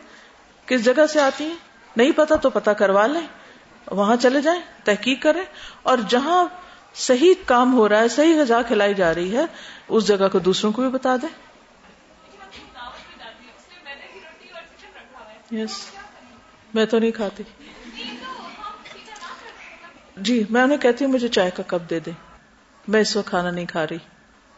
[0.65, 1.55] کس جگہ سے آتی ہیں؟
[1.95, 3.40] نہیں پتا تو پتا کروا لیں۔
[3.87, 5.43] وہاں چلے جائیں، تحقیق کریں،
[5.83, 6.45] اور جہاں
[6.93, 9.45] صحیح کام ہو رہا ہے، صحیح غذا کھلائی جا رہی ہے،
[9.87, 11.51] اس جگہ کو دوسروں کو بھی بتا دیں۔
[15.51, 15.85] یس
[16.73, 17.43] میں تو نہیں کھاتی۔
[20.17, 22.13] جی میں انہیں کہتی ہوں، مجھے چائے کا کپ دے دیں۔
[22.87, 23.97] میں اس وقت کھانا نہیں کھا رہی۔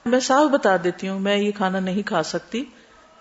[0.06, 2.66] میں صاف بتا دیتی ہوں، میں یہ کھانا نہیں کھا سکتی،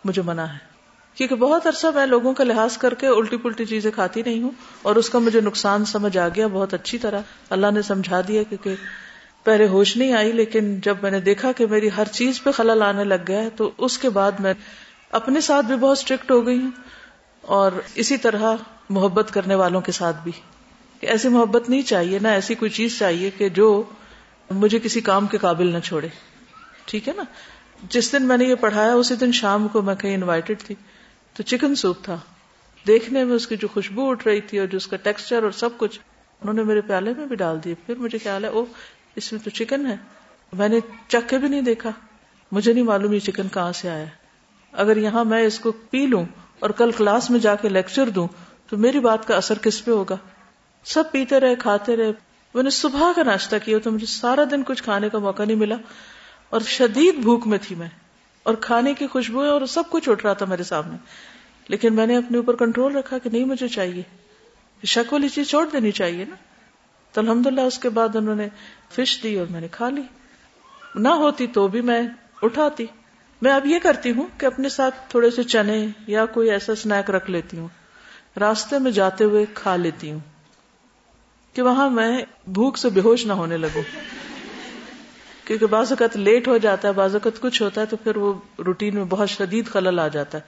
[0.04, 0.71] مجھے منع ہے۔
[1.14, 4.50] کیونکہ بہت عرصہ میں لوگوں کا لحاظ کر کے الٹی پلٹی چیزیں کھاتی نہیں ہوں
[4.82, 8.42] اور اس کا مجھے نقصان سمجھ آ گیا بہت اچھی طرح۔ اللہ نے سمجھا دیا
[8.42, 8.74] کیونکہ
[9.44, 12.82] پہلے ہوش نہیں آئی، لیکن جب میں نے دیکھا کہ میری ہر چیز پہ خلل
[12.82, 14.54] آنے لگ گیا تو اس کے بعد میں
[15.10, 16.70] اپنے ساتھ بھی بہت اسٹرکٹ ہو گئی ہوں
[17.42, 18.54] اور اسی طرح
[18.90, 20.32] محبت کرنے والوں کے ساتھ بھی۔
[21.00, 23.82] کہ ایسی محبت نہیں چاہیے، نہ ایسی کوئی چیز چاہیے کہ جو
[24.50, 26.08] مجھے کسی کام کے قابل نہ چھوڑے۔
[26.84, 27.22] ٹھیک ہے نا؟
[27.90, 30.74] جس دن میں نے یہ پڑھایا، اسی دن شام کو میں کہیں انوائٹڈ تھی۔
[31.34, 32.18] تو چکن سوپ تھا۔
[32.86, 35.50] دیکھنے میں اس کی جو خوشبو اٹھ رہی تھی اور جو اس کا ٹیکسچر اور
[35.50, 36.00] سب کچھ،
[36.40, 38.64] انہوں نے میرے پیالے میں بھی ڈال دی پھر مجھے خیال ہے او
[39.16, 39.96] اس میں تو چکن ہے۔
[40.52, 40.78] میں نے
[41.08, 41.90] چکھ کے بھی نہیں دیکھا۔
[42.52, 44.04] مجھے نہیں معلوم یہ چکن کہاں سے آیا۔
[44.72, 46.24] اگر یہاں میں اس کو پی لوں
[46.58, 48.28] اور کل کلاس میں جا کے لیکچر دوں،
[48.66, 50.16] تو میری بات کا اثر کس پہ ہوگا؟
[50.84, 52.12] سب پیتے رہے، کھاتے رہے۔
[52.54, 55.56] میں نے صبح کا ناشتہ کیا تو مجھے سارا دن کچھ کھانے کا موقع نہیں
[55.56, 55.76] ملا
[56.50, 57.88] اور شدید بھوک میں تھی میں۔
[58.42, 60.96] اور کھانے کی خوشبو اور سب کچھ اٹھ رہا تھا میرے سامنے۔
[61.68, 64.02] لیکن میں نے اپنے اوپر کنٹرول رکھا کہ نہیں مجھے چاہیے۔
[64.86, 66.34] شک والی چیز چھوڑ دینی چاہیے نا۔
[67.12, 68.48] تو الحمد للہ اس کے بعد انہوں نے
[68.90, 70.02] فش دی اور میں نے کھا لی۔
[70.94, 72.02] نہ ہوتی تو بھی میں
[72.42, 72.86] اٹھاتی۔
[73.42, 77.10] میں اب یہ کرتی ہوں کہ اپنے ساتھ تھوڑے سے چنے یا کوئی ایسا اسنیک
[77.10, 77.68] رکھ لیتی ہوں۔
[78.40, 80.20] راستے میں جاتے ہوئے کھا لیتی ہوں۔
[81.52, 83.82] کہ وہاں میں بھوک سے بے ہوش نہ ہونے لگوں۔
[85.44, 88.32] کیونکہ بعض اوقات لیٹ ہو جاتا ہے، بعض اوقات کچھ ہوتا ہے تو پھر وہ
[88.58, 90.42] روٹین میں بہت شدید خلل آ جاتا ہے۔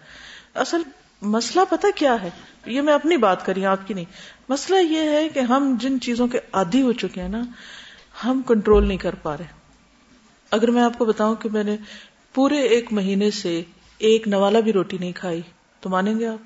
[0.54, 0.82] اصل
[1.22, 2.30] مسئلہ پتہ کیا ہے؟
[2.66, 4.04] یہ میں اپنی بات کری آپ کی نہیں۔
[4.48, 7.42] مسئلہ یہ ہے کہ ہم جن چیزوں کے عادی ہو چکے ہیں نا،
[8.24, 9.44] ہم کنٹرول نہیں کر پا رہے۔
[10.50, 11.76] اگر میں آپ کو بتاؤں کہ میں نے
[12.34, 13.62] پورے ایک مہینے سے
[13.98, 15.40] ایک نوالا بھی روٹی نہیں کھائی،
[15.80, 16.38] تو مانیں گے آپ؟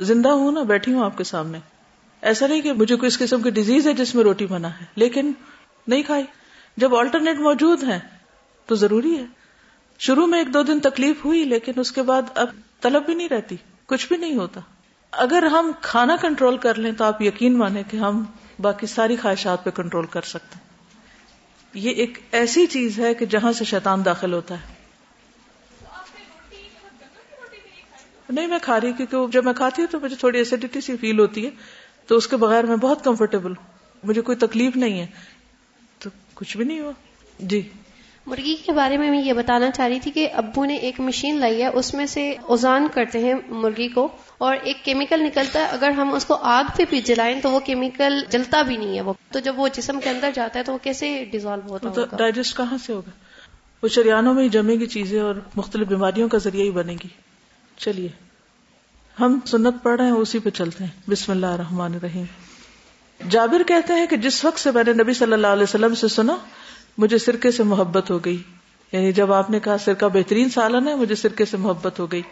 [0.00, 1.58] زندہ ہوں نا، بیٹھی ہوں آپ کے سامنے۔
[2.22, 4.84] ایسا نہیں کہ مجھے کوئی اس قسم کی ڈیزیز ہے جس میں روٹی بنا ہے،
[4.96, 5.32] لیکن
[5.86, 6.24] نہیں کھائی۔
[6.78, 7.98] جب آلٹرنیٹ موجود ہیں،
[8.66, 9.24] تو ضروری ہے۔
[9.98, 12.46] شروع میں ایک دو دن تکلیف ہوئی، لیکن اس کے بعد اب
[12.80, 13.56] طلب بھی نہیں رہتی،
[13.86, 14.60] کچھ بھی نہیں ہوتا۔
[15.12, 18.24] اگر ہم کھانا کنٹرول کر لیں، تو آپ یقین مانیں کہ ہم
[18.58, 20.62] باقی ساری خواہشات پہ کنٹرول کر سکتے ہیں۔
[21.74, 24.74] یہ ایک ایسی چیز ہے کہ جہاں سے شیطان داخل ہوتا ہے۔
[28.30, 31.18] نہیں، میں کھا رہی، کیونکہ جب میں کھاتی ہوں تو مجھے تھوڑی ایسیڈیٹی سی فیل
[31.18, 31.50] ہوتی ہے،
[32.06, 35.06] تو اس کے بغیر میں بہت کمفرٹیبل ہوں۔ مجھے کوئی تکلیف نہیں ہے۔
[36.38, 36.92] کچھ بھی نہیں ہوا۔
[37.38, 37.68] جی۔
[38.26, 41.40] مرغی کے بارے میں میں یہ بتانا چاہ رہی تھی کہ ابو نے ایک مشین
[41.40, 44.08] لائی ہے اس میں سے اوزان کرتے ہیں مرغی کو
[44.38, 47.60] اور ایک کیمیکل نکلتا ہے۔ اگر ہم اس کو آگ پہ بھی جلائیں تو وہ
[47.60, 50.72] کیمیکل جلتا بھی نہیں ہے۔ وہ تو جب وہ جسم کے اندر جاتا ہے تو
[50.72, 53.10] وہ کیسے ڈیزالو ہوتا ہے ڈائجسٹ کہاں سے ہوگا؟
[53.82, 57.08] وہ شریانوں میں ہی جمے گی چیزیں اور مختلف بیماریوں کا ذریعہ ہی بنے گی۔
[57.76, 58.08] چلیے۔
[59.20, 62.24] ہم سنت پڑھ رہے ہیں اسی پہ چلتے ہیں۔ بسم اللہ الرحمن الرحیم۔
[63.30, 66.08] جابر کہتے ہیں کہ جس وقت سے میں نے نبی صلی اللہ علیہ وسلم سے
[66.08, 66.36] سنا،
[66.98, 68.42] مجھے سرکے سے محبت ہو گئی۔
[68.92, 72.22] یعنی جب آپ نے کہا سرکہ بہترین سالن ہے، مجھے سرکے سے محبت ہو گئی۔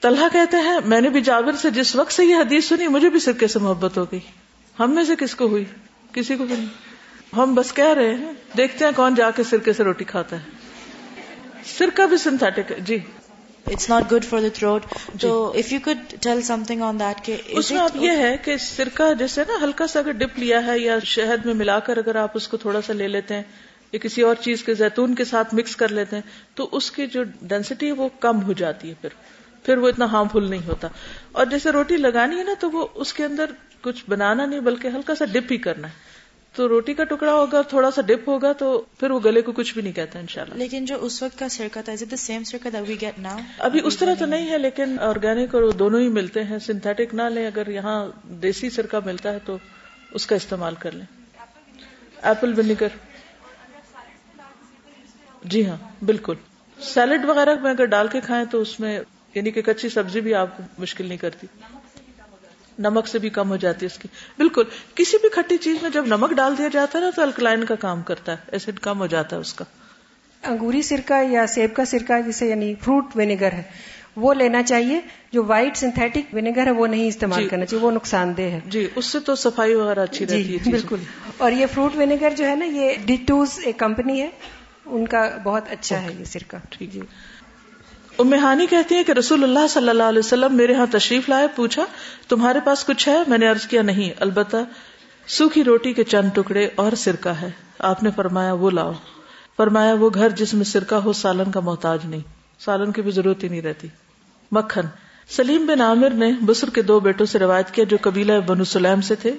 [0.00, 3.10] طلحہ کہتے ہیں، میں نے بھی جابر سے جس وقت سے یہ حدیث سنی، مجھے
[3.10, 4.20] بھی سرکے سے محبت ہو گئی۔
[4.80, 5.64] ہم میں سے کس کو ہوئی؟
[6.12, 6.66] کسی کو بھی نہیں۔
[7.36, 10.50] ہم بس کہہ رہے ہیں، دیکھتے ہیں کون جا کے سرکے سے روٹی کھاتا ہے۔
[11.64, 12.98] سرکہ بھی synthetic G.
[13.66, 14.82] It's not good for the throat
[15.20, 19.14] تو if you could tell something on that اس میں اب یہ ہے کہ سرکہ
[19.14, 22.30] جیسے نا ہلکا سا اگر ڈپ لیا ہے یا شہد میں ملا کر اگر آپ
[22.34, 23.42] اس کو تھوڑا سا لے لیتے ہیں
[23.92, 26.22] یا کسی اور چیز کے زیتون کے ساتھ مکس کر لیتے ہیں
[26.54, 29.08] تو اس کی جو ڈینسٹی ہے وہ کم ہو جاتی ہے پھر۔
[29.62, 30.88] پھر وہ اتنا ہارمفل نہیں ہوتا۔
[31.32, 33.44] اور جیسے روٹی لگانی ہے نا تو وہ اس کے اندر
[33.80, 36.13] کچھ بنانا نہیں بلکہ ہلکا سا ڈپ ہی کرنا ہے۔
[36.54, 39.74] تو روٹی کا ٹکڑا ہوگا تھوڑا سا ڈپ ہوگا تو پھر وہ گلے کو کچھ
[39.74, 42.80] بھی نہیں کہتا ان شاء اللہ لیکن جو اس وقت کا سرکہ تھا سیم سرکہ
[42.88, 46.44] وی گیٹ ناؤ ابھی اس طرح تو نہیں ہے لیکن آرگینک اور دونوں ہی ملتے
[46.44, 48.06] ہیں۔ سنتھیٹک نہ لیں اگر یہاں
[48.42, 49.56] دیسی سرکہ ملتا ہے تو
[50.10, 51.06] اس کا استعمال کر لیں۔
[52.22, 52.88] ایپل ونیگر
[55.44, 56.34] جی ہاں بالکل۔
[56.78, 59.00] سیلڈ وغیرہ میں اگر ڈال کے کھائیں تو اس میں
[59.34, 60.48] یعنی کہ کچی سبزی بھی آپ
[60.78, 61.46] مشکل نہیں کرتی۔
[62.78, 64.08] نمک سے بھی کم ہو جاتی ہے اس کی۔
[64.38, 64.62] بالکل
[64.94, 67.74] کسی بھی کھٹی چیز میں جب نمک ڈال دیا جاتا ہے نا تو الکلائن کا
[67.74, 69.64] کام کرتا ہے ایسڈ کم ہو جاتا ہے اس کا۔
[70.42, 73.62] انگوری سرکہ یا سیب کا سرکہ جسے یعنی فروٹ وینیگر ہے
[74.16, 75.00] وہ لینا چاہیے۔
[75.32, 78.60] جو وائٹ سنتھیٹک ونیگر ہے وہ نہیں استعمال جی۔ کرنا چاہیے وہ نقصان دہ ہے۔
[78.66, 80.96] جی اس سے تو صفائی وغیرہ اچھی رہتی ہے جی بالکل۔
[81.36, 84.30] اور یہ فروٹ ونیگر جو ہے نا یہ ڈیٹوز ایک کمپنی ہے۔
[84.86, 87.00] ان کا بہت اچھا ہے یہ سرکہ۔ ٹھیک۔ ہے
[88.18, 91.46] ام ہانی کہتی ہیں کہ رسول اللہ صلی اللہ علیہ وسلم میرے ہاں تشریف لائے،
[91.56, 91.84] پوچھا،
[92.28, 94.56] تمہارے پاس کچھ ہے؟ میں نے عرض کیا، نہیں، البتہ
[95.28, 98.92] سوکھی روٹی کے چند ٹکڑے اور سرکہ ہے۔ آپ نے فرمایا، وہ لاؤ۔
[99.56, 102.20] فرمایا، وہ گھر جس میں سرکہ ہو، سالن کا محتاج نہیں۔
[102.58, 103.88] سالن کی بھی ضرورت ہی نہیں رہتی۔
[104.52, 104.86] مکھن۔
[105.30, 109.00] سلیم بن عامر نے بسر کے دو بیٹوں سے روایت کیا جو قبیلہ بنو سلیم
[109.00, 109.32] سے تھے۔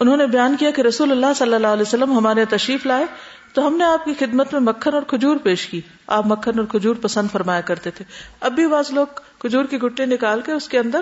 [0.00, 3.06] انہوں نے بیان کیا کہ رسول اللہ صلی اللہ علیہ وسلم ہمارے ہاں تشریف لائے۔
[3.52, 6.66] تو ہم نے آپ کی خدمت میں مکھن اور کھجور پیش کی۔ آپ مکھن اور
[6.66, 8.04] کھجور پسند فرمایا کرتے تھے۔
[8.40, 9.06] اب بھی بعض لوگ
[9.38, 11.00] کھجور کی گٹے نکال کے اس کے اندر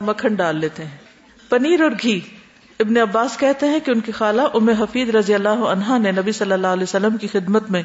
[0.00, 0.96] مکھن ڈال لیتے ہیں۔
[1.48, 2.20] پنیر اور گھی۔
[2.80, 6.32] ابن عباس کہتے ہیں کہ ان کی خالہ ام حفیظ رضی اللہ عنہا نے نبی
[6.32, 7.82] صلی اللہ علیہ وسلم کی خدمت میں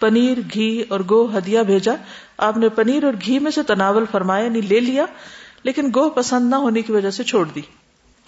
[0.00, 1.92] پنیر، گھی اور گو ہدیہ بھیجا۔
[2.36, 5.04] آپ نے پنیر اور گھی میں سے تناول فرمایا یعنی لے لیا،
[5.62, 7.60] لیکن گو پسند نہ ہونے کی وجہ سے چھوڑ دی۔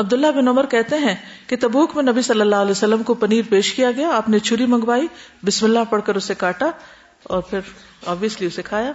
[0.00, 1.14] عبداللہ بن عمر کہتے ہیں
[1.46, 4.38] کہ تبوک میں نبی صلی اللہ علیہ وسلم کو پنیر پیش کیا گیا، آپ نے
[4.38, 5.06] چھری منگوائی،
[5.46, 6.70] بسم اللہ پڑھ کر اسے کاٹا
[7.22, 7.60] اور پھر
[8.06, 8.92] آبیسلی اسے کھایا۔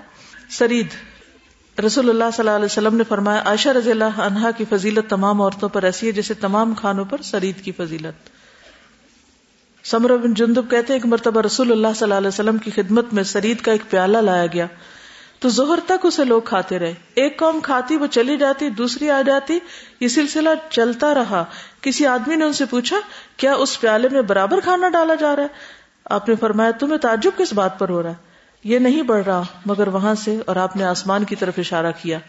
[0.50, 0.88] سرید،
[1.86, 5.42] رسول اللہ صلی اللہ علیہ وسلم نے فرمایا، عائشہ رضی اللہ عنہا کی فضیلت تمام
[5.42, 8.30] عورتوں پر ایسی ہے جیسے تمام کھانوں پر سرید کی فضیلت۔
[9.86, 13.14] سمر بن جندب کہتے ہیں کہ مرتبہ رسول اللہ صلی اللہ علیہ وسلم کی خدمت
[13.14, 14.68] میں سرید کا ایک پیالہ لایا گیا۔
[15.46, 19.22] تو زہر تک اسے لوگ کھاتے رہے۔ ایک قوم کھاتی، وہ چلی جاتی، دوسری آ
[19.22, 19.60] جاتی۔
[20.00, 21.46] یہ سلسلہ چلتا رہا۔
[21.82, 22.98] کسی آدمی نے ان سے پوچھا،
[23.38, 25.48] کیا اس پیالے میں برابر کھانا ڈالا جا رہا ہے؟
[26.06, 28.16] آپ نے فرمایا، تمہیں تعجب کس بات پر ہو رہا ہے؟
[28.64, 32.20] یہ نہیں بڑھ رہا، مگر وہاں سے اور آپ نے آسمان کی طرف اشارہ کیا۔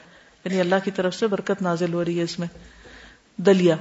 [0.44, 2.48] یعنی اللہ کی طرف سے برکت نازل ہو رہی ہے اس میں۔
[3.36, 3.76] دلیا۔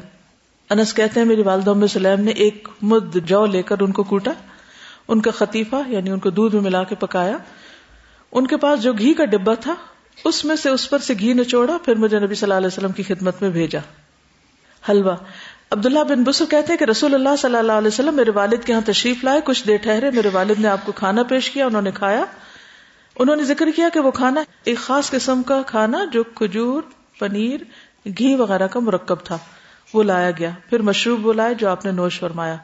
[0.69, 4.03] انس کہتے ہیں، میری والدہ ام سلیم نے ایک مد جو لے کر ان کو
[4.03, 4.31] کوٹا،
[5.07, 7.37] ان کا خطیفہ یعنی ان کو دودھ میں ملا کے پکایا۔
[8.35, 9.75] ان کے پاس جو گھی کا ڈبا تھا،
[10.25, 12.91] اس میں سے اس پر سے گھی نچوڑا، پھر مجھے نبی صلی اللہ علیہ وسلم
[12.91, 13.79] کی خدمت میں بھیجا۔
[14.89, 15.15] حلوا
[15.71, 18.73] عبداللہ بن بسر کہتے ہیں کہ رسول اللہ صلی اللہ علیہ وسلم میرے والد کے
[18.73, 21.81] یہاں تشریف لائے، کچھ دیر ٹھہرے، میرے والد نے آپ کو کھانا پیش کیا، انہوں
[21.81, 22.25] نے کھایا۔
[23.19, 26.81] انہوں نے ذکر کیا کہ وہ کھانا ایک خاص قسم کا کھانا جو کھجور،
[27.19, 27.59] پنیر،
[28.17, 29.37] گھی وغیرہ کا مرکب تھا،
[29.93, 32.55] وہ لایا گیا۔ پھر مشروب وہ لائے جو آپ نے نوش فرمایا۔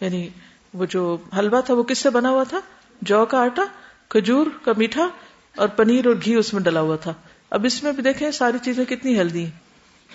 [0.00, 0.28] یعنی
[0.74, 2.60] وہ جو حلوا تھا، وہ کس سے بنا ہوا تھا؟
[3.02, 3.62] جو کا آٹا۔
[4.08, 5.08] کھجور کا میٹھا
[5.56, 7.14] اور پنیر اور گھی اس میں ڈلا ہوا تھا۔
[7.50, 9.50] اب اس میں بھی دیکھیں ساری چیزیں کتنی ہیلدی ہیں۔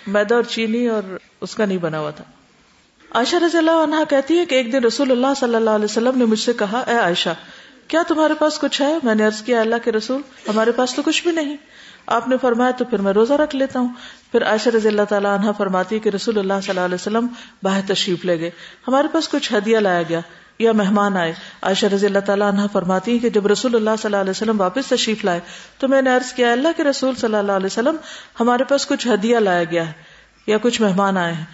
[0.06, 1.02] میدا اور چینی اور
[1.40, 2.24] اس کا نہیں بنا ہوا تھا۔
[3.10, 6.18] عائشہ رضی اللہ عنہ کہتی ہے کہ ایک دن رسول اللہ صلی اللہ علیہ وسلم
[6.18, 7.28] نے مجھ سے کہا، اے عائشہ،
[7.88, 11.02] کیا تمہارے پاس کچھ ہے؟ میں نے عرض کیا، اللہ کے رسول، ہمارے پاس تو
[11.02, 11.56] کچھ بھی نہیں۔
[12.06, 13.88] آپ نے فرمایا تو پھر میں روزہ رکھ لیتا ہوں۔
[14.32, 17.26] پھر عائشہ رضی اللہ تعالیٰ عنہ فرماتی کہ رسول اللہ صلی اللہ علیہ وسلم
[17.62, 18.50] باہر تشریف لے گئے۔
[18.88, 20.20] ہمارے پاس کچھ ہدیہ لایا گیا۔
[20.58, 21.32] یا مہمان آئے۔
[21.62, 24.60] عائشہ رضی اللہ تعالیٰ عنہ فرماتی ہیں کہ جب رسول اللہ صلی اللہ علیہ وسلم
[24.60, 25.40] واپس تشریف لائے،
[25.78, 27.96] تو میں نے عرض کیا، اللہ کے رسول صلی اللہ علیہ وسلم،
[28.40, 29.92] ہمارے پاس کچھ ہدیہ لایا گیا ہے
[30.46, 31.44] یا کچھ مہمان آئے ہیں،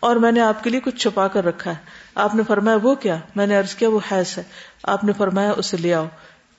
[0.00, 1.76] اور میں نے آپ کے لیے کچھ چھپا کر رکھا ہے۔
[2.14, 4.42] آپ نے فرمایا، وہ کیا؟ میں نے عرض کیا، وہ حیث ہے۔
[4.82, 6.06] آپ نے فرمایا، اسے لے آؤ۔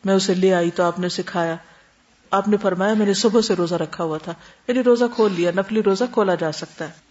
[0.06, 1.56] میں اسے لے آئی تو آپ نے اسے کھایا
[2.32, 4.34] آپ نے فرمایا، میں نے صبح سے روزہ رکھا ہوا تھا۔
[4.68, 7.11] یعنی روزہ کھول لیا، نفلی روزہ کھولا جا سکتا ہے۔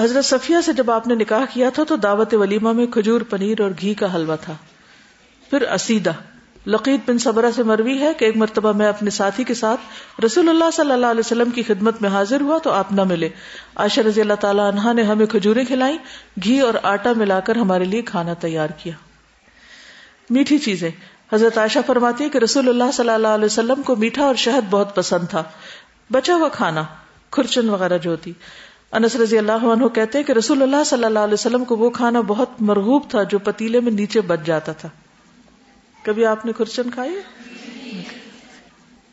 [0.00, 3.60] حضرت صفیہ سے جب آپ نے نکاح کیا تھا تو دعوت ولیمہ میں کھجور، پنیر
[3.60, 4.54] اور گھی کا حلوہ تھا۔
[5.50, 6.12] پھر اسیدہ
[6.66, 9.80] لقیت بن صبرہ سے مروی ہے کہ ایک مرتبہ میں اپنے ساتھی کے ساتھ
[10.24, 13.28] رسول اللہ صلی اللہ علیہ وسلم کی خدمت میں حاضر ہوا تو آپ نہ ملے۔
[13.76, 15.98] عائشہ رضی اللہ تعالیٰ عنہ نے ہمیں کھجوریں کھلائیں،
[16.44, 18.92] گھی اور آٹا ملا کر ہمارے لیے کھانا تیار کیا۔
[20.30, 20.90] میٹھی چیزیں۔
[21.32, 24.70] حضرت عائشہ فرماتی ہے کہ رسول اللہ صلی اللہ علیہ وسلم کو میٹھا اور شہد
[24.70, 25.42] بہت پسند تھا۔
[26.10, 26.82] بچا ہوا کھانا،
[27.30, 28.32] کھرچن وغیرہ جو ہوتی
[28.92, 31.90] انس رضی اللہ عنہ کہتے ہیں کہ رسول اللہ صلی اللہ علیہ وسلم کو وہ
[31.90, 34.88] کھانا بہت مرغوب تھا جو پتیلے میں نیچے بچ جاتا تھا۔
[36.02, 37.20] کبھی آپ نے کھرچن کھائی؟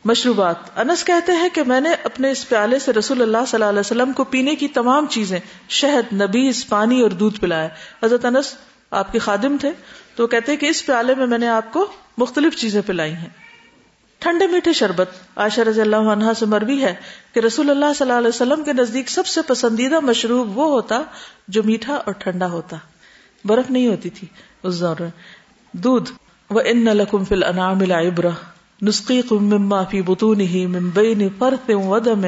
[0.04, 3.70] مشروبات۔ انس کہتے ہیں کہ میں نے اپنے اس پیالے سے رسول اللہ صلی اللہ
[3.70, 7.68] علیہ وسلم کو پینے کی تمام چیزیں، شہد، نبیز، پانی اور دودھ پلایا۔
[8.02, 8.56] حضرت انس
[8.90, 9.70] آپ کے خادم تھے
[10.16, 11.86] تو کہتے ہیں کہ اس پیالے میں میں نے آپ کو
[12.18, 13.45] مختلف چیزیں پلائی ہیں۔
[14.18, 16.94] ٹھنڈے میٹھے شربت عائشہ رضی اللہ عنہ سے مروی ہے
[17.34, 21.02] کہ رسول اللہ صلی اللہ علیہ وسلم کے نزدیک سب سے پسندیدہ مشروب وہ ہوتا
[21.48, 22.76] جو میٹھا اور ٹھنڈا ہوتا۔
[23.44, 24.26] برف نہیں ہوتی تھی
[24.62, 25.10] اس دور میں۔
[25.72, 26.10] دودھ
[26.50, 28.30] وہ ان لکم فل انعام العبرہ
[28.82, 32.24] نسخی مما فی بطونہ من بین فرث ودم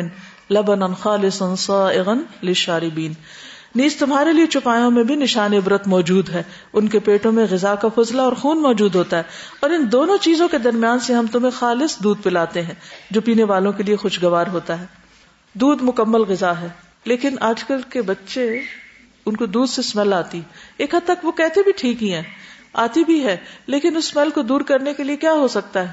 [0.50, 3.12] لبنا خالصا صائغا للشاربین
[3.74, 6.42] نیز تمہارے لیے چپایوں میں بھی نشان عبرت موجود ہے۔
[6.72, 9.22] ان کے پیٹوں میں غذا کا فضلہ اور خون موجود ہوتا ہے۔
[9.60, 12.74] اور ان دونوں چیزوں کے درمیان سے ہم تمہیں خالص دودھ پلاتے ہیں،
[13.10, 14.86] جو پینے والوں کے لیے خوشگوار ہوتا ہے۔
[15.54, 16.68] دودھ مکمل غذا ہے،
[17.04, 18.60] لیکن آج کل کے بچے
[19.26, 20.40] ان کو دودھ سے اسمیل آتی۔
[20.76, 22.22] ایک حد تک وہ کہتے بھی ٹھیک ہی ہیں۔
[22.72, 25.92] آتی بھی ہے، لیکن اس اسمیل کو دور کرنے کے لیے کیا ہو سکتا ہے؟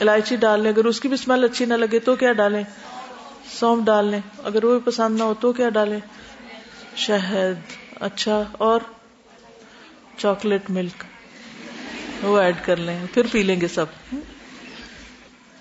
[0.00, 2.62] الائچی ڈال لیں، اگر اس کی بھی اسمیل اچھی نہ لگے تو کیا ڈالیں؟
[3.60, 6.00] سونف ڈال لیں، اگر وہ بھی پسند نہ ہو تو کیا ڈالیں؟
[6.96, 7.60] شہد
[8.00, 8.80] اچھا اور
[10.16, 11.04] چاکلیٹ ملک۔
[12.22, 13.86] وہ ایڈ کر لیں، پھر پی لیں گے سب۔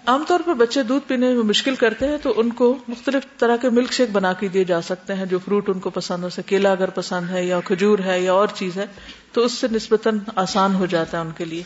[0.06, 3.58] عام طور پہ بچے دودھ پینے میں مشکل کرتے ہیں تو ان کو مختلف طرح
[3.58, 6.30] کے ملک شیک بنا کے دیے جا سکتے ہیں، جو فروٹ ان کو پسند ہو
[6.30, 8.86] سکے کیلا اگر پسند ہے یا کھجور ہے یا اور چیز ہے،
[9.32, 11.64] تو اس سے نسبتاً آسان ہو جاتا ہے ان کے لیے۔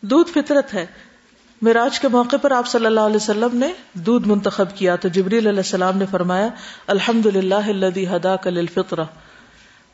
[0.00, 0.86] دودھ فطرت ہے۔
[1.62, 5.46] میراج کے موقع پر آپ صلی اللہ علیہ وسلم نے دودھ منتخب کیا تو جبریل
[5.46, 6.48] علیہ السلام نے فرمایا
[6.86, 8.98] الحمد للہ ہدا کل فطر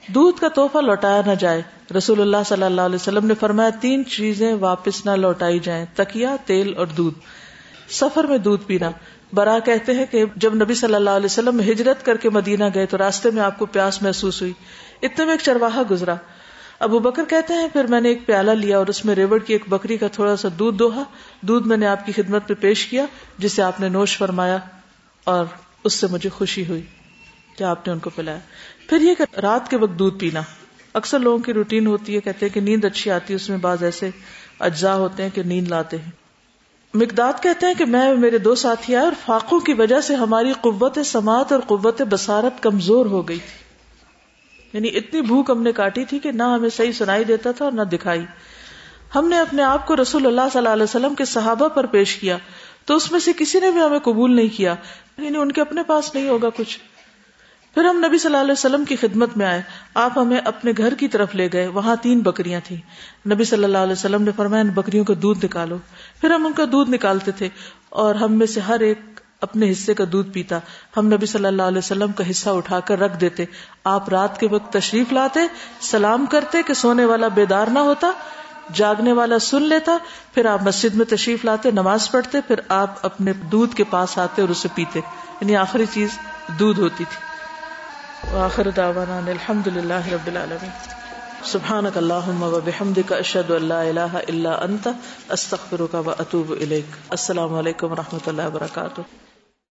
[0.09, 1.63] دودھ کا توحفہ لوٹایا نہ جائے۔
[1.97, 6.37] رسول اللہ صلی اللہ علیہ وسلم نے فرمایا، تین چیزیں واپس نہ لوٹائی جائیں تکیا
[6.45, 7.19] تیل اور دودھ۔
[7.93, 8.91] سفر میں دودھ پینا۔
[9.33, 12.87] برا کہتے ہیں کہ جب نبی صلی اللہ علیہ وسلم ہجرت کر کے مدینہ گئے
[12.87, 14.53] تو راستے میں آپ کو پیاس محسوس ہوئی۔
[15.03, 16.15] اتنے میں ایک چرواہا گزرا۔
[16.85, 19.53] ابو بکر کہتے ہیں، پھر میں نے ایک پیالہ لیا اور اس میں ریوڑ کی
[19.53, 21.03] ایک بکری کا تھوڑا سا دودھ دوہا۔
[21.41, 23.07] دودھ میں نے آپ کی خدمت پہ پیش کیا،
[23.39, 24.59] جسے آپ نے نوش فرمایا
[25.25, 25.45] اور
[25.85, 26.83] اس سے مجھے خوشی ہوئی
[27.57, 28.39] کہ آپ نے ان کو پلایا۔
[28.89, 30.41] پھر یہ کہ رات کے وقت دودھ پینا۔
[30.95, 33.59] اکثر لوگوں کی روٹین ہوتی ہے، کہتے ہیں کہ نیند اچھی آتی ہے، اس میں
[33.59, 34.11] بعض ایسے
[34.59, 36.11] اجزاء ہوتے ہیں کہ نیند لاتے ہیں۔
[36.95, 40.53] مقداد کہتے ہیں کہ میں میرے دو ساتھی آئے اور فاقوں کی وجہ سے ہماری
[40.61, 43.64] قوت سماعت اور قوت بسارت کمزور ہو گئی تھی۔
[44.75, 47.73] یعنی اتنی بھوک ہم نے کاٹی تھی کہ نہ ہمیں صحیح سنائی دیتا تھا اور
[47.73, 48.25] نہ دکھائی۔
[49.15, 52.17] ہم نے اپنے آپ کو رسول اللہ صلی اللہ علیہ وسلم کے صحابہ پر پیش
[52.17, 52.39] کیا،
[52.85, 54.75] تو اس میں سے کسی نے بھی ہمیں قبول نہیں کیا۔
[55.19, 56.79] یعنی ان کے اپنے پاس نہیں ہوگا کچھ۔
[57.75, 59.63] پھر ہم نبی صلی اللہ علیہ وسلم کی خدمت میں آئے۔
[59.95, 62.79] آپ ہمیں اپنے گھر کی طرف لے گئے۔ وہاں تین بکریاں تھیں۔
[63.29, 65.79] نبی صلی اللہ علیہ وسلم نے فرمایا، ان بکریوں کا دودھ نکالو۔
[66.21, 67.49] پھر ہم ان کا دودھ نکالتے تھے
[67.89, 69.14] اور ہم میں سے ہر ایک
[69.45, 70.59] اپنے حصے کا دودھ پیتا۔
[70.97, 73.45] ہم نبی صلی اللہ علیہ وسلم کا حصہ اٹھا کر رکھ دیتے۔
[73.85, 75.41] آپ رات کے وقت تشریف لاتے،
[75.81, 78.11] سلام کرتے کہ سونے والا بیدار نہ ہوتا،
[78.73, 79.99] جاگنے والا سن لیتا،
[80.35, 84.43] پھر آپ مسجد میں تشریف لاتے، نماز پڑھتے، پھر آپ اپنے دودھ کے پاس آتے
[84.43, 85.01] اور اسے پیتے۔
[85.41, 86.09] یعنی آخری چیز
[86.49, 87.35] دودھ ہوتی تھی۔
[88.37, 90.95] وآخر دعوانا الحمد للہ رب العالمین۔
[91.45, 94.89] سبحانك اللهم وبحمدك اشهد ان لا اله الا انت
[95.29, 99.01] استغفرك واتوب اليك السلام علیکم و رحمۃ اللہ وبرکاتہ